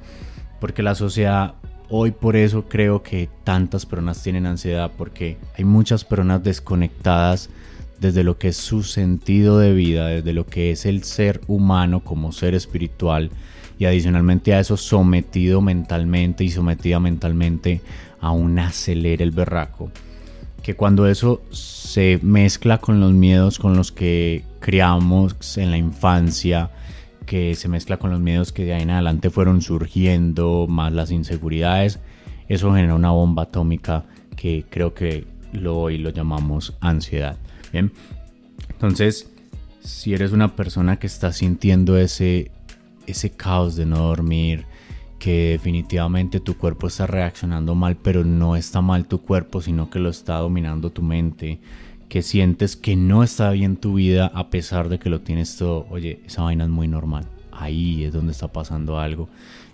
Porque 0.60 0.82
la 0.82 0.94
sociedad, 0.94 1.54
hoy 1.94 2.10
por 2.10 2.36
eso 2.36 2.64
creo 2.70 3.02
que 3.02 3.28
tantas 3.44 3.84
personas 3.84 4.22
tienen 4.22 4.46
ansiedad, 4.46 4.90
porque 4.96 5.36
hay 5.58 5.64
muchas 5.64 6.06
personas 6.06 6.42
desconectadas 6.42 7.50
desde 8.00 8.24
lo 8.24 8.38
que 8.38 8.48
es 8.48 8.56
su 8.56 8.82
sentido 8.82 9.58
de 9.58 9.74
vida, 9.74 10.06
desde 10.06 10.32
lo 10.32 10.46
que 10.46 10.70
es 10.70 10.86
el 10.86 11.04
ser 11.04 11.42
humano 11.48 12.00
como 12.00 12.32
ser 12.32 12.54
espiritual 12.54 13.30
y 13.78 13.84
adicionalmente 13.84 14.54
a 14.54 14.60
eso 14.60 14.78
sometido 14.78 15.60
mentalmente 15.60 16.44
y 16.44 16.50
sometida 16.50 16.98
mentalmente 16.98 17.82
a 18.22 18.30
un 18.30 18.58
acelere 18.58 19.22
el 19.22 19.30
berraco. 19.30 19.90
Que 20.62 20.74
cuando 20.74 21.06
eso 21.06 21.42
se 21.50 22.18
mezcla 22.22 22.78
con 22.78 23.00
los 23.00 23.12
miedos 23.12 23.58
con 23.58 23.76
los 23.76 23.92
que 23.92 24.44
criamos 24.60 25.58
en 25.58 25.70
la 25.70 25.76
infancia, 25.76 26.70
que 27.32 27.54
se 27.54 27.66
mezcla 27.66 27.96
con 27.96 28.10
los 28.10 28.20
miedos 28.20 28.52
que 28.52 28.66
de 28.66 28.74
ahí 28.74 28.82
en 28.82 28.90
adelante 28.90 29.30
fueron 29.30 29.62
surgiendo, 29.62 30.66
más 30.68 30.92
las 30.92 31.10
inseguridades, 31.10 31.98
eso 32.46 32.74
genera 32.74 32.94
una 32.94 33.10
bomba 33.10 33.44
atómica 33.44 34.04
que 34.36 34.66
creo 34.68 34.92
que 34.92 35.24
lo, 35.50 35.78
hoy 35.78 35.96
lo 35.96 36.10
llamamos 36.10 36.76
ansiedad. 36.82 37.38
Bien, 37.72 37.90
entonces, 38.68 39.32
si 39.80 40.12
eres 40.12 40.32
una 40.32 40.56
persona 40.56 40.98
que 40.98 41.06
está 41.06 41.32
sintiendo 41.32 41.96
ese, 41.96 42.50
ese 43.06 43.30
caos 43.30 43.76
de 43.76 43.86
no 43.86 43.96
dormir, 43.96 44.66
que 45.18 45.52
definitivamente 45.52 46.38
tu 46.38 46.58
cuerpo 46.58 46.88
está 46.88 47.06
reaccionando 47.06 47.74
mal, 47.74 47.96
pero 47.96 48.24
no 48.24 48.56
está 48.56 48.82
mal 48.82 49.06
tu 49.06 49.22
cuerpo, 49.22 49.62
sino 49.62 49.88
que 49.88 50.00
lo 50.00 50.10
está 50.10 50.36
dominando 50.36 50.90
tu 50.90 51.00
mente, 51.00 51.60
que 52.12 52.20
sientes 52.20 52.76
que 52.76 52.94
no 52.94 53.22
está 53.22 53.52
bien 53.52 53.76
tu 53.76 53.94
vida 53.94 54.30
a 54.34 54.50
pesar 54.50 54.90
de 54.90 54.98
que 54.98 55.08
lo 55.08 55.22
tienes 55.22 55.56
todo, 55.56 55.86
oye, 55.88 56.20
esa 56.26 56.42
vaina 56.42 56.64
es 56.64 56.68
muy 56.68 56.86
normal. 56.86 57.24
Ahí 57.50 58.04
es 58.04 58.12
donde 58.12 58.32
está 58.32 58.48
pasando 58.48 58.98
algo. 58.98 59.30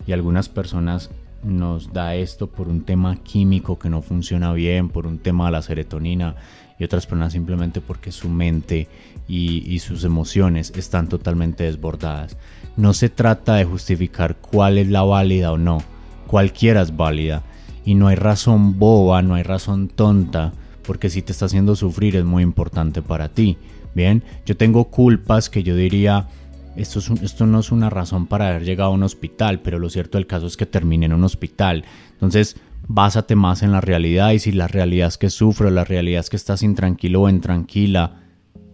Y 0.06 0.12
algunas 0.12 0.48
personas 0.48 1.10
nos 1.42 1.92
da 1.92 2.14
esto 2.14 2.46
por 2.46 2.68
un 2.68 2.84
tema 2.84 3.16
químico 3.16 3.76
que 3.76 3.90
no 3.90 4.02
funciona 4.02 4.52
bien, 4.52 4.88
por 4.88 5.08
un 5.08 5.18
tema 5.18 5.46
de 5.46 5.50
la 5.50 5.62
serotonina 5.62 6.36
y 6.78 6.84
otras 6.84 7.06
personas 7.06 7.32
simplemente 7.32 7.80
porque 7.80 8.12
su 8.12 8.28
mente 8.28 8.86
y, 9.26 9.76
sus 9.80 10.04
emociones 10.04 10.72
están 10.76 11.08
totalmente 11.08 11.64
desbordadas. 11.64 12.36
No 12.76 12.94
se 12.94 13.08
trata 13.08 13.56
de 13.56 13.64
justificar 13.64 14.36
cuál 14.36 14.78
es 14.78 14.86
la 14.86 15.02
válida 15.02 15.50
o 15.50 15.58
no, 15.58 15.82
cualquiera 16.28 16.82
es 16.82 16.96
válida 16.96 17.42
y 17.84 17.96
no 17.96 18.06
hay 18.06 18.14
razón 18.14 18.78
boba, 18.78 19.22
no 19.22 19.34
hay 19.34 19.42
razón 19.42 19.88
tonta, 19.88 20.52
porque 20.88 21.10
si 21.10 21.20
te 21.20 21.32
está 21.32 21.44
haciendo 21.44 21.76
sufrir 21.76 22.16
es 22.16 22.24
muy 22.24 22.42
importante 22.42 23.02
para 23.02 23.28
ti. 23.28 23.58
Bien, 23.94 24.22
yo 24.46 24.56
tengo 24.56 24.84
culpas 24.84 25.50
que 25.50 25.62
yo 25.62 25.76
diría 25.76 26.28
esto, 26.76 27.00
esto 27.20 27.44
no 27.44 27.60
es 27.60 27.70
una 27.70 27.90
razón 27.90 28.26
para 28.26 28.48
haber 28.48 28.64
llegado 28.64 28.92
a 28.92 28.94
un 28.94 29.02
hospital, 29.02 29.60
pero 29.60 29.78
lo 29.78 29.90
cierto 29.90 30.16
del 30.16 30.26
caso 30.26 30.46
es 30.46 30.56
que 30.56 30.64
terminé 30.64 31.04
en 31.04 31.12
un 31.12 31.24
hospital. 31.24 31.84
Entonces, 32.12 32.56
básate 32.86 33.36
más 33.36 33.62
en 33.62 33.70
la 33.70 33.82
realidad 33.82 34.30
y 34.30 34.38
si 34.38 34.50
la 34.50 34.66
realidad 34.66 35.08
es 35.08 35.18
que 35.18 35.28
sufro, 35.28 35.70
la 35.70 35.84
realidad 35.84 36.20
es 36.20 36.30
que 36.30 36.36
estás 36.36 36.62
intranquilo 36.62 37.20
o 37.20 37.28
intranquila, 37.28 38.22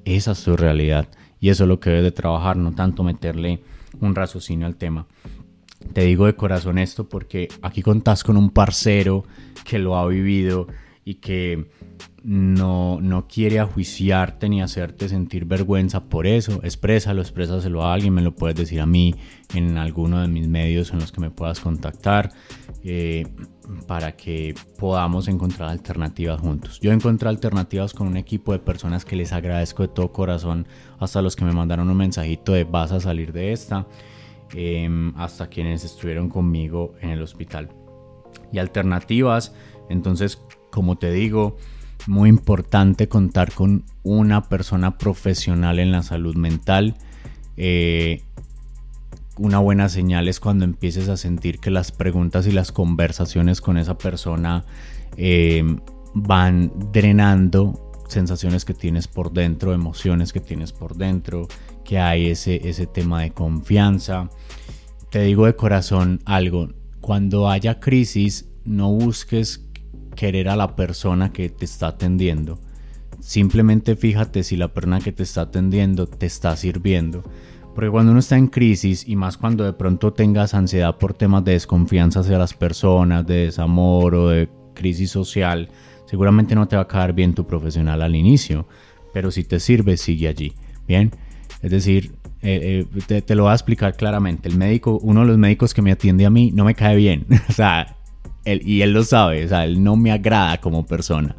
esa 0.05 0.33
es 0.33 0.45
tu 0.45 0.57
realidad. 0.57 1.09
Y 1.41 1.49
eso 1.49 1.65
es 1.65 1.69
lo 1.69 1.81
que 1.81 1.91
debes 1.91 2.05
de 2.05 2.13
trabajar, 2.13 2.57
no 2.57 2.77
tanto 2.77 3.03
meterle 3.03 3.61
un 3.99 4.15
raciocinio 4.15 4.69
al 4.69 4.77
tema. 4.77 5.09
Te 5.93 6.03
digo 6.03 6.27
de 6.27 6.37
corazón 6.37 6.79
esto 6.79 7.09
porque 7.09 7.49
aquí 7.61 7.83
contás 7.83 8.23
con 8.23 8.37
un 8.37 8.51
parcero 8.51 9.25
que 9.65 9.81
lo 9.81 9.97
ha 9.97 10.07
vivido 10.07 10.69
y 11.05 11.17
que 11.17 11.67
no, 12.25 13.01
no 13.03 13.29
quiere 13.29 13.61
ajuiciarte 13.61 14.49
ni 14.49 14.63
hacerte 14.63 15.11
sentir 15.11 15.45
vergüenza 15.45 16.05
por 16.05 16.27
eso. 16.27 16.61
Exprésalo, 16.63 17.21
exprésaselo 17.21 17.85
a 17.85 17.93
alguien, 17.93 18.15
me 18.15 18.23
lo 18.23 18.35
puedes 18.35 18.57
decir 18.57 18.81
a 18.81 18.87
mí 18.87 19.15
en 19.55 19.77
alguno 19.77 20.23
de 20.23 20.29
mis 20.29 20.49
medios 20.49 20.91
en 20.91 21.01
los 21.01 21.13
que 21.13 21.21
me 21.21 21.31
puedas 21.31 21.61
contactar 21.61 22.33
eh, 22.83 23.27
para 23.87 24.17
que 24.17 24.55
podamos 24.79 25.29
encontrar 25.29 25.69
alternativas 25.69 26.41
juntos. 26.41 26.81
Yo 26.81 26.93
encontré 26.93 27.29
alternativas 27.29 27.93
con 27.93 28.07
un 28.07 28.17
equipo 28.17 28.53
de 28.53 28.59
personas 28.59 29.05
que 29.05 29.17
les 29.17 29.31
agradezco 29.35 29.83
de 29.83 29.89
todo 29.89 30.11
corazón, 30.11 30.67
hasta 30.99 31.21
los 31.21 31.37
que 31.37 31.45
me 31.45 31.53
mandaron 31.53 31.91
un 31.91 31.97
mensajito 31.99 32.53
de 32.53 32.65
vas 32.65 32.91
a 32.93 33.01
salir 33.01 33.35
de 33.35 33.53
esta, 33.53 33.87
em, 34.55 35.13
hasta 35.19 35.49
quienes 35.49 35.85
estuvieron 35.85 36.31
conmigo 36.31 36.95
en 37.03 37.11
el 37.11 37.21
hospital. 37.21 37.69
Y 38.51 38.59
alternativas, 38.59 39.55
entonces, 39.91 40.43
como 40.71 40.97
te 40.97 41.13
digo, 41.13 41.59
muy 42.07 42.29
importante 42.29 43.09
contar 43.09 43.53
con 43.53 43.85
una 44.03 44.49
persona 44.49 44.99
profesional 44.99 45.79
en 45.79 45.93
la 45.93 46.03
salud 46.03 46.37
mental. 46.37 46.97
Eh, 47.57 48.23
una 49.37 49.59
buena 49.59 49.89
señal 49.89 50.29
es 50.29 50.39
cuando 50.39 50.65
empieces 50.65 51.09
a 51.09 51.17
sentir 51.17 51.59
que 51.59 51.71
las 51.71 51.93
preguntas 51.93 52.47
y 52.47 52.53
las 52.53 52.73
conversaciones 52.73 53.61
con 53.61 53.79
esa 53.79 53.99
persona 53.99 54.65
eh, 55.17 55.65
van 56.15 56.73
drenando 56.93 57.93
sensaciones 58.09 58.65
que 58.65 58.75
tienes 58.75 59.09
por 59.09 59.33
dentro, 59.33 59.73
emociones 59.73 60.33
que 60.33 60.41
tienes 60.41 60.73
por 60.73 60.97
dentro, 60.97 61.49
que 61.85 61.99
hay 61.99 62.27
ese, 62.27 62.69
ese 62.69 62.87
tema 62.87 63.23
de 63.23 63.33
confianza. 63.33 64.31
Te 65.11 65.23
digo 65.23 65.47
de 65.47 65.57
corazón 65.57 66.21
algo, 66.25 66.69
cuando 67.01 67.51
haya 67.51 67.81
crisis, 67.81 68.49
no 68.65 68.93
busques 68.93 69.67
querer 70.15 70.49
a 70.49 70.57
la 70.57 70.77
persona 70.77 71.33
que 71.33 71.49
te 71.49 71.65
está 71.65 71.89
atendiendo. 71.89 72.59
Simplemente 73.21 73.97
fíjate 73.97 74.43
si 74.43 74.57
la 74.57 74.69
persona 74.69 75.01
que 75.01 75.13
te 75.13 75.23
está 75.23 75.43
atendiendo 75.43 76.07
te 76.07 76.27
está 76.27 76.57
sirviendo. 76.57 77.23
Porque 77.75 77.91
cuando 77.91 78.13
uno 78.13 78.21
está 78.21 78.37
en 78.37 78.47
crisis 78.47 79.05
y 79.09 79.17
más 79.17 79.37
cuando 79.37 79.65
de 79.65 79.73
pronto 79.73 80.13
tengas 80.13 80.55
ansiedad 80.55 80.97
por 80.97 81.15
temas 81.15 81.45
de 81.45 81.53
desconfianza 81.53 82.21
hacia 82.21 82.39
las 82.39 82.55
personas, 82.55 83.27
de 83.27 83.47
desamor 83.47 84.15
o 84.15 84.29
de 84.29 84.49
crisis 84.75 85.11
social, 85.11 85.69
seguramente 86.07 86.55
no 86.55 86.69
te 86.69 86.77
va 86.77 86.83
a 86.83 86.89
caer 86.89 87.13
bien 87.13 87.35
tu 87.35 87.47
profesional 87.47 88.03
al 88.03 88.15
inicio. 88.15 88.67
Pero 89.13 89.31
si 89.31 89.45
te 89.45 89.59
sirve, 89.59 89.97
sigue 89.97 90.29
allí. 90.29 90.53
Bien. 90.87 91.11
Es 91.63 91.71
decir, 91.71 92.13
eh, 92.43 92.87
eh, 93.09 93.23
te, 93.23 93.35
lo 93.35 93.45
voy 93.45 93.53
a 93.53 93.55
explicar 93.55 93.97
claramente. 93.97 94.49
El 94.49 94.57
médico, 94.57 94.99
uno 95.03 95.21
de 95.21 95.27
los 95.27 95.39
médicos 95.39 95.73
que 95.73 95.83
me 95.83 95.91
atiende 95.91 96.27
a 96.27 96.31
mí, 96.31 96.53
no 96.53 96.65
me 96.65 96.75
cae 96.75 96.95
bien. 96.95 97.27
o 97.49 97.53
sea, 97.53 97.97
y 98.45 98.83
él 98.83 98.93
lo 98.93 99.05
sabe, 99.05 99.45
o 99.45 99.49
sea, 99.49 99.65
él 99.65 99.83
no 99.83 99.97
me 99.97 100.13
agrada 100.13 100.61
como 100.61 100.87
persona, 100.87 101.37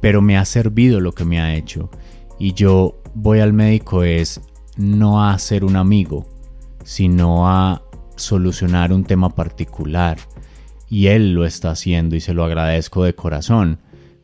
pero 0.00 0.20
me 0.20 0.36
ha 0.36 0.44
servido 0.44 1.00
lo 1.00 1.12
que 1.12 1.24
me 1.24 1.40
ha 1.40 1.54
hecho. 1.54 1.90
Y 2.38 2.54
yo 2.54 3.00
voy 3.14 3.40
al 3.40 3.52
médico 3.52 4.02
es 4.02 4.40
no 4.76 5.24
a 5.24 5.38
ser 5.38 5.64
un 5.64 5.76
amigo, 5.76 6.26
sino 6.84 7.48
a 7.48 7.82
solucionar 8.16 8.92
un 8.92 9.04
tema 9.04 9.30
particular. 9.30 10.18
Y 10.88 11.06
él 11.06 11.32
lo 11.32 11.46
está 11.46 11.70
haciendo 11.70 12.16
y 12.16 12.20
se 12.20 12.34
lo 12.34 12.44
agradezco 12.44 13.04
de 13.04 13.14
corazón. 13.14 13.78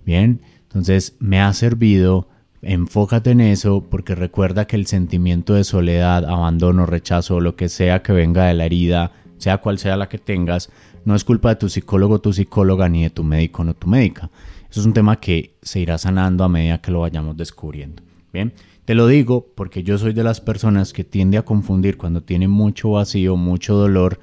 Bien, 0.05 0.43
entonces 0.63 1.17
me 1.19 1.41
ha 1.41 1.53
servido, 1.53 2.29
enfócate 2.63 3.31
en 3.31 3.41
eso 3.41 3.87
porque 3.89 4.15
recuerda 4.15 4.67
que 4.67 4.77
el 4.77 4.87
sentimiento 4.87 5.55
de 5.55 5.65
soledad, 5.65 6.25
abandono, 6.25 6.87
rechazo, 6.87 7.41
lo 7.41 7.57
que 7.57 7.69
sea 7.69 8.03
que 8.03 8.13
venga 8.13 8.47
de 8.47 8.55
la 8.55 8.67
herida, 8.67 9.13
sea 9.39 9.59
cual 9.59 9.79
sea 9.79 9.97
la 9.97 10.09
que 10.09 10.19
tengas, 10.19 10.71
no 11.05 11.15
es 11.15 11.25
culpa 11.25 11.51
de 11.51 11.57
tu 11.57 11.69
psicólogo 11.69 12.21
tu 12.21 12.33
psicóloga 12.33 12.89
ni 12.89 13.03
de 13.03 13.11
tu 13.11 13.25
médico 13.25 13.63
o 13.63 13.75
tu 13.75 13.89
médica. 13.89 14.31
Eso 14.71 14.81
es 14.81 14.87
un 14.87 14.93
tema 14.93 15.19
que 15.19 15.57
se 15.63 15.81
irá 15.81 15.97
sanando 15.99 16.45
a 16.45 16.49
medida 16.49 16.81
que 16.81 16.91
lo 16.91 17.01
vayamos 17.01 17.37
descubriendo. 17.37 18.03
Bien, 18.33 18.53
te 18.85 18.95
lo 18.95 19.07
digo 19.07 19.47
porque 19.55 19.83
yo 19.83 19.99
soy 19.99 20.13
de 20.13 20.25
las 20.25 20.41
personas 20.41 20.93
que 20.93 21.05
tiende 21.05 21.39
a 21.39 21.45
confundir 21.45 21.97
cuando 21.97 22.23
tiene 22.23 22.49
mucho 22.49 22.91
vacío, 22.91 23.37
mucho 23.37 23.75
dolor, 23.75 24.21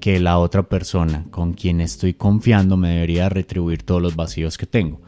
que 0.00 0.18
la 0.18 0.38
otra 0.38 0.64
persona 0.64 1.24
con 1.30 1.52
quien 1.52 1.80
estoy 1.80 2.14
confiando 2.14 2.76
me 2.76 2.88
debería 2.88 3.28
retribuir 3.28 3.82
todos 3.82 4.02
los 4.02 4.16
vacíos 4.16 4.58
que 4.58 4.66
tengo. 4.66 5.00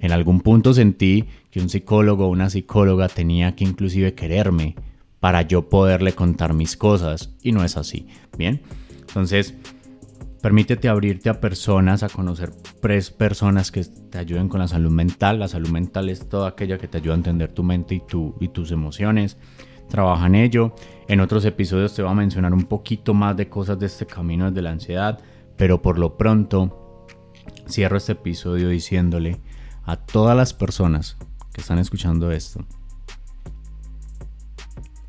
En 0.00 0.12
algún 0.12 0.40
punto 0.40 0.74
sentí 0.74 1.24
que 1.50 1.60
un 1.60 1.68
psicólogo 1.68 2.26
o 2.26 2.30
una 2.30 2.50
psicóloga 2.50 3.08
tenía 3.08 3.54
que 3.54 3.64
inclusive 3.64 4.14
quererme 4.14 4.74
para 5.20 5.42
yo 5.42 5.68
poderle 5.68 6.12
contar 6.12 6.52
mis 6.52 6.76
cosas 6.76 7.30
y 7.42 7.52
no 7.52 7.64
es 7.64 7.76
así. 7.76 8.08
Bien, 8.36 8.60
entonces 9.00 9.54
Permítete 10.42 10.88
abrirte 10.88 11.30
a 11.30 11.40
personas, 11.40 12.02
a 12.02 12.08
conocer 12.08 12.52
personas 13.16 13.70
que 13.70 13.84
te 13.84 14.18
ayuden 14.18 14.48
con 14.48 14.58
la 14.58 14.66
salud 14.66 14.90
mental. 14.90 15.38
La 15.38 15.46
salud 15.46 15.68
mental 15.68 16.08
es 16.08 16.28
toda 16.28 16.48
aquella 16.48 16.78
que 16.78 16.88
te 16.88 16.98
ayuda 16.98 17.14
a 17.14 17.18
entender 17.18 17.52
tu 17.52 17.62
mente 17.62 18.02
y 18.40 18.48
tus 18.48 18.72
emociones. 18.72 19.36
Trabaja 19.88 20.26
en 20.26 20.34
ello. 20.34 20.74
En 21.06 21.20
otros 21.20 21.44
episodios 21.44 21.94
te 21.94 22.02
voy 22.02 22.10
a 22.10 22.14
mencionar 22.14 22.52
un 22.52 22.64
poquito 22.64 23.14
más 23.14 23.36
de 23.36 23.48
cosas 23.48 23.78
de 23.78 23.86
este 23.86 24.04
camino 24.04 24.50
desde 24.50 24.62
la 24.62 24.72
ansiedad. 24.72 25.20
Pero 25.56 25.80
por 25.80 25.96
lo 25.96 26.18
pronto, 26.18 27.06
cierro 27.68 27.96
este 27.96 28.12
episodio 28.12 28.68
diciéndole 28.68 29.40
a 29.84 29.96
todas 29.96 30.36
las 30.36 30.54
personas 30.54 31.18
que 31.52 31.60
están 31.60 31.78
escuchando 31.78 32.32
esto. 32.32 32.64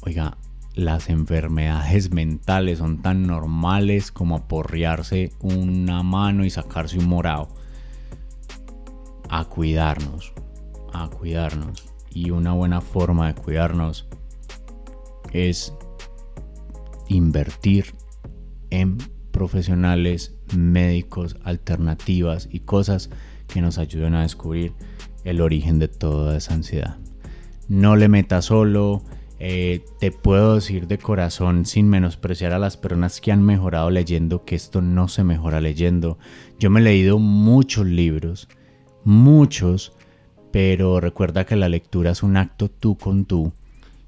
Oiga, 0.01 0.37
las 0.73 1.09
enfermedades 1.09 2.11
mentales 2.11 2.79
son 2.79 3.01
tan 3.01 3.27
normales 3.27 4.11
como 4.11 4.35
aporrearse 4.35 5.31
una 5.39 6.01
mano 6.03 6.45
y 6.45 6.49
sacarse 6.49 6.97
un 6.97 7.07
morado. 7.07 7.49
A 9.29 9.45
cuidarnos, 9.45 10.33
a 10.93 11.09
cuidarnos. 11.09 11.85
Y 12.09 12.31
una 12.31 12.53
buena 12.53 12.81
forma 12.81 13.27
de 13.27 13.35
cuidarnos 13.41 14.07
es 15.31 15.73
invertir 17.07 17.93
en 18.69 18.97
profesionales, 19.31 20.35
médicos, 20.55 21.37
alternativas 21.43 22.47
y 22.51 22.61
cosas 22.61 23.09
que 23.47 23.61
nos 23.61 23.77
ayuden 23.77 24.15
a 24.15 24.21
descubrir 24.21 24.73
el 25.23 25.41
origen 25.41 25.79
de 25.79 25.87
toda 25.87 26.37
esa 26.37 26.53
ansiedad. 26.53 26.97
No 27.67 27.95
le 27.95 28.09
metas 28.09 28.45
solo, 28.45 29.03
eh, 29.45 29.83
te 29.99 30.13
puedo 30.13 30.55
decir 30.55 30.87
de 30.87 30.97
corazón, 30.97 31.65
sin 31.65 31.89
menospreciar 31.89 32.53
a 32.53 32.59
las 32.59 32.77
personas 32.77 33.19
que 33.19 33.33
han 33.33 33.43
mejorado 33.43 33.89
leyendo, 33.89 34.45
que 34.45 34.55
esto 34.55 34.81
no 34.81 35.09
se 35.09 35.25
mejora 35.25 35.59
leyendo. 35.59 36.17
Yo 36.59 36.69
me 36.69 36.79
he 36.79 36.83
leído 36.83 37.19
muchos 37.19 37.85
libros, 37.85 38.47
muchos, 39.03 39.91
pero 40.53 41.01
recuerda 41.01 41.45
que 41.45 41.57
la 41.57 41.67
lectura 41.67 42.11
es 42.11 42.23
un 42.23 42.37
acto 42.37 42.69
tú 42.71 42.97
con 42.97 43.25
tú 43.25 43.51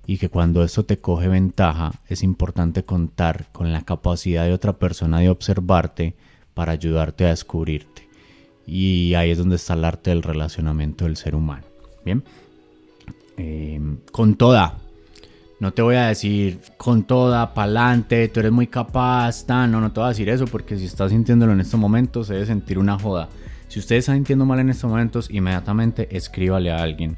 y 0.08 0.20
que 0.20 0.30
cuando 0.30 0.64
esto 0.64 0.86
te 0.86 1.00
coge 1.00 1.28
ventaja 1.28 1.92
es 2.08 2.24
importante 2.24 2.86
contar 2.86 3.52
con 3.52 3.74
la 3.74 3.82
capacidad 3.82 4.46
de 4.46 4.54
otra 4.54 4.80
persona 4.80 5.20
de 5.20 5.28
observarte 5.28 6.16
para 6.54 6.72
ayudarte 6.72 7.26
a 7.26 7.32
descubrirte. 7.32 8.08
Y 8.66 9.16
ahí 9.16 9.32
es 9.32 9.38
donde 9.38 9.58
está 9.58 9.74
el 9.74 9.84
arte 9.84 10.12
del 10.12 10.24
relacionamiento 10.24 11.04
del 11.04 11.18
ser 11.18 11.36
humano. 11.36 11.66
Bien, 12.06 12.24
em, 13.36 13.98
con 14.14 14.36
toda, 14.36 14.80
no 15.66 15.74
te 15.74 15.82
voy 15.82 15.96
a 15.96 16.06
decir 16.06 16.60
con 16.78 17.06
toda, 17.06 17.56
pa'lante, 17.56 18.28
tú 18.28 18.40
eres 18.40 18.52
muy 18.52 18.68
capaz, 18.68 19.46
no, 19.48 19.68
no 19.68 19.92
te 19.92 20.00
voy 20.00 20.06
a 20.06 20.10
decir 20.10 20.30
eso 20.30 20.46
porque 20.46 20.78
si 20.78 20.86
estás 20.86 21.10
sintiéndolo 21.10 21.54
en 21.54 21.60
estos 21.60 21.80
momentos, 21.80 22.28
se 22.28 22.34
debe 22.34 22.46
sentir 22.46 22.78
una 22.78 23.00
joda. 23.00 23.30
Si 23.68 23.80
usted 23.80 23.96
está 23.96 24.14
sintiendo 24.14 24.46
mal 24.46 24.60
en 24.60 24.70
estos 24.70 24.88
momentos, 24.88 25.28
inmediatamente 25.32 26.16
escríbale 26.16 26.72
a 26.72 26.84
alguien 26.84 27.18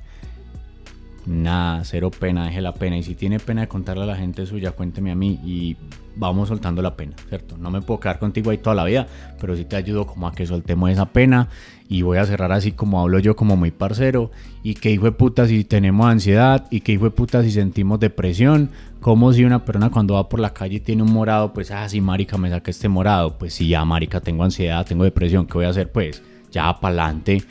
nada, 1.25 1.83
cero 1.83 2.09
pena, 2.09 2.45
deje 2.45 2.61
la 2.61 2.73
pena. 2.73 2.97
Y 2.97 3.03
si 3.03 3.15
tiene 3.15 3.37
pena 3.37 3.59
de 3.61 3.67
contarle 3.67 4.03
a 4.03 4.05
la 4.05 4.15
gente 4.15 4.45
suya, 4.45 4.71
cuénteme 4.71 5.11
a 5.11 5.15
mí 5.15 5.41
y 5.43 5.75
vamos 6.15 6.47
soltando 6.47 6.81
la 6.81 6.95
pena, 6.95 7.17
¿cierto? 7.27 7.57
No 7.57 7.69
me 7.69 7.81
puedo 7.81 7.99
quedar 7.99 8.17
contigo 8.17 8.49
ahí 8.51 8.59
toda 8.59 8.77
la 8.77 8.85
vida, 8.85 9.07
pero 9.41 9.57
sí 9.57 9.65
te 9.65 9.75
ayudo 9.75 10.07
como 10.07 10.25
a 10.25 10.31
que 10.33 10.47
soltemos 10.47 10.89
esa 10.89 11.07
pena. 11.07 11.49
Y 11.89 12.01
voy 12.01 12.17
a 12.17 12.25
cerrar 12.25 12.51
así 12.51 12.73
como 12.73 12.99
hablo 12.99 13.19
yo, 13.19 13.35
como 13.35 13.55
muy 13.55 13.71
parcero. 13.71 14.31
Y 14.63 14.73
que 14.75 14.91
hijo 14.91 15.05
de 15.05 15.13
puta 15.13 15.47
si 15.47 15.63
tenemos 15.63 16.07
ansiedad, 16.07 16.65
y 16.69 16.81
que 16.81 16.91
hijo 16.91 17.05
de 17.05 17.11
puta 17.11 17.43
si 17.43 17.51
sentimos 17.51 17.99
depresión. 17.99 18.69
Como 18.99 19.31
si 19.31 19.45
una 19.45 19.63
persona 19.63 19.89
cuando 19.89 20.15
va 20.15 20.27
por 20.27 20.39
la 20.39 20.53
calle 20.53 20.79
tiene 20.79 21.03
un 21.03 21.13
morado, 21.13 21.53
pues, 21.53 21.71
ah, 21.71 21.87
sí, 21.87 22.01
marica, 22.01 22.37
me 22.37 22.49
saqué 22.49 22.71
este 22.71 22.89
morado. 22.89 23.37
Pues 23.37 23.53
sí, 23.53 23.67
ya, 23.67 23.85
marica, 23.85 24.19
tengo 24.19 24.43
ansiedad, 24.43 24.85
tengo 24.85 25.03
depresión, 25.03 25.45
¿qué 25.45 25.53
voy 25.53 25.65
a 25.65 25.69
hacer? 25.69 25.91
Pues 25.91 26.21
ya 26.51 26.79
para 26.79 27.03
adelante 27.03 27.43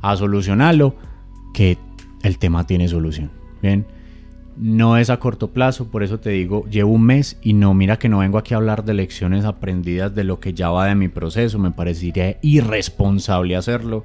a 0.00 0.16
solucionarlo. 0.16 0.96
Que 1.52 1.78
el 2.22 2.38
tema 2.38 2.66
tiene 2.66 2.88
solución. 2.88 3.30
Bien, 3.62 3.86
no 4.56 4.96
es 4.96 5.10
a 5.10 5.18
corto 5.18 5.50
plazo, 5.50 5.90
por 5.90 6.02
eso 6.02 6.20
te 6.20 6.30
digo, 6.30 6.64
llevo 6.68 6.92
un 6.92 7.02
mes 7.02 7.38
y 7.42 7.52
no, 7.52 7.74
mira 7.74 7.98
que 7.98 8.08
no 8.08 8.18
vengo 8.18 8.38
aquí 8.38 8.54
a 8.54 8.58
hablar 8.58 8.84
de 8.84 8.94
lecciones 8.94 9.44
aprendidas 9.44 10.14
de 10.14 10.24
lo 10.24 10.40
que 10.40 10.54
ya 10.54 10.70
va 10.70 10.86
de 10.86 10.94
mi 10.94 11.08
proceso, 11.08 11.58
me 11.58 11.70
parecería 11.70 12.38
irresponsable 12.42 13.56
hacerlo. 13.56 14.04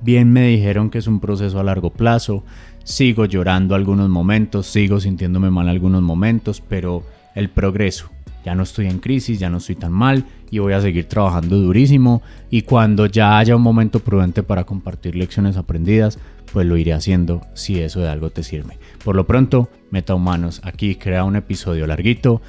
Bien 0.00 0.32
me 0.32 0.46
dijeron 0.46 0.90
que 0.90 0.98
es 0.98 1.08
un 1.08 1.18
proceso 1.18 1.58
a 1.58 1.64
largo 1.64 1.90
plazo, 1.90 2.44
sigo 2.84 3.24
llorando 3.24 3.74
algunos 3.74 4.08
momentos, 4.08 4.66
sigo 4.66 5.00
sintiéndome 5.00 5.50
mal 5.50 5.68
algunos 5.68 6.02
momentos, 6.02 6.60
pero 6.60 7.02
el 7.34 7.50
progreso, 7.50 8.10
ya 8.44 8.54
no 8.54 8.62
estoy 8.62 8.86
en 8.86 8.98
crisis, 8.98 9.38
ya 9.38 9.50
no 9.50 9.58
estoy 9.58 9.74
tan 9.74 9.92
mal 9.92 10.24
y 10.50 10.58
voy 10.58 10.72
a 10.72 10.80
seguir 10.80 11.06
trabajando 11.06 11.56
durísimo 11.56 12.22
y 12.50 12.62
cuando 12.62 13.06
ya 13.06 13.38
haya 13.38 13.56
un 13.56 13.62
momento 13.62 14.00
prudente 14.00 14.42
para 14.42 14.64
compartir 14.64 15.14
lecciones 15.16 15.56
aprendidas, 15.56 16.18
pues 16.52 16.66
lo 16.66 16.76
iré 16.76 16.92
haciendo 16.92 17.42
si 17.54 17.80
eso 17.80 18.00
de 18.00 18.08
algo 18.08 18.30
te 18.30 18.42
sirve. 18.42 18.78
Por 19.04 19.16
lo 19.16 19.26
pronto, 19.26 19.68
Meta 19.90 20.14
Humanos 20.14 20.60
aquí 20.64 20.94
crea 20.94 21.24
un 21.24 21.36
episodio 21.36 21.86
larguito 21.86 22.40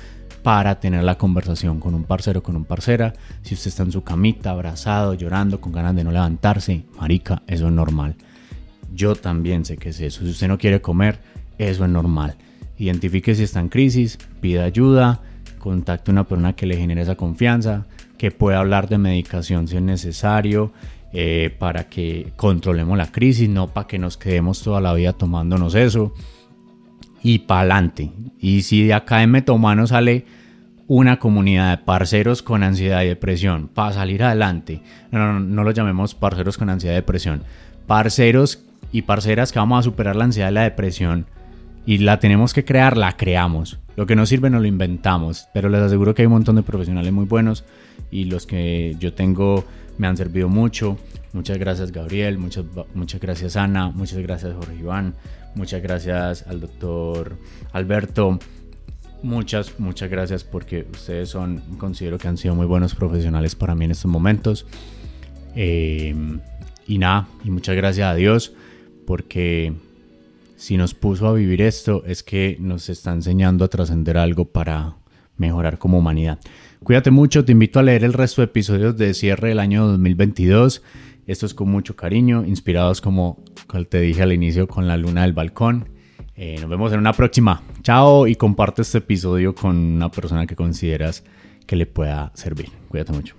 para 0.44 0.80
tener 0.80 1.04
la 1.04 1.18
conversación 1.18 1.80
con 1.80 1.94
un 1.94 2.06
parcero, 2.06 2.42
con 2.42 2.56
un 2.56 2.66
parcera. 2.66 3.14
Si 3.42 3.56
usted 3.56 3.68
está 3.68 3.84
en 3.84 3.92
su 3.92 4.04
camita, 4.04 4.52
abrazado, 4.52 5.14
llorando, 5.14 5.60
con 5.60 5.74
ganas 5.74 5.96
de 5.96 6.04
no 6.04 6.12
levantarse, 6.12 6.86
marica, 6.98 7.44
eso 7.48 7.68
es 7.68 7.74
normal. 7.74 8.16
Yo 8.94 9.16
también 9.16 9.66
sé 9.66 9.78
que 9.78 9.90
es 9.90 10.00
eso. 10.00 10.24
Si 10.24 10.32
usted 10.32 10.48
no 10.48 10.58
quiere 10.58 10.82
comer, 10.82 11.20
eso 11.58 11.84
es 11.84 11.92
normal. 11.92 12.36
Identifique 12.78 13.36
si 13.36 13.44
está 13.44 13.60
en 13.60 13.70
crisis, 13.70 14.18
pida 14.40 14.64
ayuda, 14.64 15.22
contacte 15.60 16.12
una 16.12 16.24
persona 16.24 16.54
que 16.54 16.66
le 16.66 16.78
genere 16.78 17.02
esa 17.02 17.16
confianza, 17.16 17.86
que 18.18 18.32
pueda 18.32 18.60
hablar 18.60 18.90
de 18.90 18.98
medicación 18.98 19.68
si 19.68 19.76
es 19.76 19.82
necesario, 19.82 20.72
eh, 21.14 21.56
para 21.58 21.90
que 21.90 22.34
controlemos 22.36 22.98
la 22.98 23.12
crisis, 23.12 23.50
no 23.50 23.68
para 23.68 23.88
que 23.88 24.00
nos 24.00 24.18
quedemos 24.18 24.62
toda 24.62 24.82
la 24.82 24.94
vida 24.94 25.14
tomándonos 25.14 25.76
eso. 25.76 26.14
Y 27.22 27.40
para 27.40 27.62
adelante. 27.62 28.12
Y 28.40 28.62
si 28.62 28.86
de 28.86 28.94
acá 28.94 29.22
en 29.22 29.32
Metomano 29.32 29.86
sale 29.86 30.26
una 30.88 31.20
comunidad 31.20 31.78
de 31.78 31.84
parceros 31.84 32.42
con 32.42 32.64
ansiedad 32.64 33.04
y 33.04 33.08
depresión 33.08 33.68
para 33.68 33.94
salir 33.94 34.24
adelante, 34.24 34.82
no, 35.12 35.34
no, 35.34 35.40
no 35.40 35.64
lo 35.64 35.72
llamemos 35.72 36.16
parceros 36.16 36.58
con 36.58 36.70
ansiedad 36.70 36.96
y 36.96 36.98
depresión, 36.98 37.44
parceros 37.86 38.64
y 38.92 39.04
parceras 39.04 39.52
que 39.52 39.60
vamos 39.60 39.80
a 39.80 39.84
superar 39.84 40.16
la 40.16 40.24
ansiedad 40.26 40.50
y 40.50 40.54
la 40.54 40.64
depresión 40.64 41.28
y 41.86 41.98
la 41.98 42.20
tenemos 42.20 42.54
que 42.54 42.66
crear, 42.66 42.98
la 42.98 43.18
creamos. 43.18 43.80
Lo 44.00 44.06
que 44.06 44.16
no 44.16 44.26
sirve 44.26 44.50
no 44.50 44.62
lo 44.62 44.66
inventamos, 44.66 45.50
pero 45.54 45.68
les 45.68 45.82
aseguro 45.82 46.16
que 46.16 46.22
hay 46.22 46.28
un 46.28 46.32
montón 46.32 46.56
de 46.56 46.64
profesionales 46.64 47.12
muy 47.12 47.26
buenos 47.26 47.66
y 48.10 48.24
los 48.24 48.48
que 48.48 48.96
yo 48.98 49.12
tengo 49.12 49.66
me 49.98 50.08
han 50.08 50.16
servido 50.16 50.48
mucho. 50.48 50.98
Muchas 51.34 51.58
gracias 51.58 51.92
Gabriel, 51.92 52.38
muchas, 52.38 52.64
muchas 52.94 53.20
gracias 53.20 53.58
Ana, 53.58 53.90
muchas 53.90 54.20
gracias 54.20 54.54
Jorge 54.54 54.78
Iván, 54.78 55.16
muchas 55.54 55.82
gracias 55.82 56.48
al 56.48 56.62
doctor 56.62 57.36
Alberto. 57.74 58.40
Muchas, 59.22 59.78
muchas 59.82 60.10
gracias 60.10 60.46
porque 60.46 60.88
ustedes 60.94 61.28
son, 61.28 61.60
considero 61.78 62.18
que 62.18 62.30
han 62.30 62.38
sido 62.38 62.56
muy 62.56 62.68
buenos 62.68 62.96
profesionales 62.96 63.56
para 63.56 63.76
mí 63.76 63.84
en 63.84 63.92
estos 63.92 64.10
momentos. 64.10 64.66
Eh, 65.58 66.16
y 66.88 66.98
nada, 67.00 67.28
y 67.44 67.52
muchas 67.52 67.76
gracias 67.76 68.08
a 68.08 68.16
Dios 68.16 68.54
porque 69.06 69.74
si 70.60 70.76
nos 70.76 70.94
puso 70.94 71.26
a 71.26 71.34
vivir 71.34 71.62
esto 71.62 72.04
es 72.06 72.22
que 72.22 72.58
nos 72.60 72.90
está 72.90 73.14
enseñando 73.14 73.64
a 73.64 73.70
trascender 73.70 74.18
algo 74.18 74.44
para 74.44 74.98
mejorar 75.38 75.80
como 75.80 75.98
humanidad. 75.98 76.38
Cuídate 76.84 77.12
mucho, 77.12 77.46
te 77.46 77.54
invito 77.54 77.80
a 77.80 77.84
leer 77.84 78.04
el 78.04 78.12
resto 78.12 78.42
de 78.42 78.48
episodios 78.48 78.98
de 78.98 79.14
cierre 79.14 79.50
del 79.50 79.60
año 79.60 79.88
2022. 79.88 80.84
Esto 81.28 81.46
es 81.46 81.54
con 81.54 81.70
mucho 81.70 81.96
cariño, 81.96 82.44
inspirados 82.46 83.00
como 83.00 83.42
te 83.88 84.02
dije 84.02 84.22
al 84.22 84.34
inicio 84.34 84.68
con 84.68 84.86
la 84.86 84.98
luna 84.98 85.22
del 85.22 85.32
balcón. 85.32 85.88
Eh, 86.36 86.58
nos 86.60 86.70
vemos 86.70 86.92
en 86.92 87.00
una 87.00 87.14
próxima. 87.14 87.64
Chao 87.82 88.28
y 88.28 88.36
comparte 88.36 88.82
este 88.82 88.98
episodio 88.98 89.56
con 89.56 89.78
una 89.78 90.12
persona 90.12 90.46
que 90.46 90.58
consideras 90.58 91.24
que 91.66 91.78
le 91.78 91.86
pueda 91.86 92.34
servir. 92.36 92.70
Cuídate 92.90 93.14
mucho. 93.14 93.39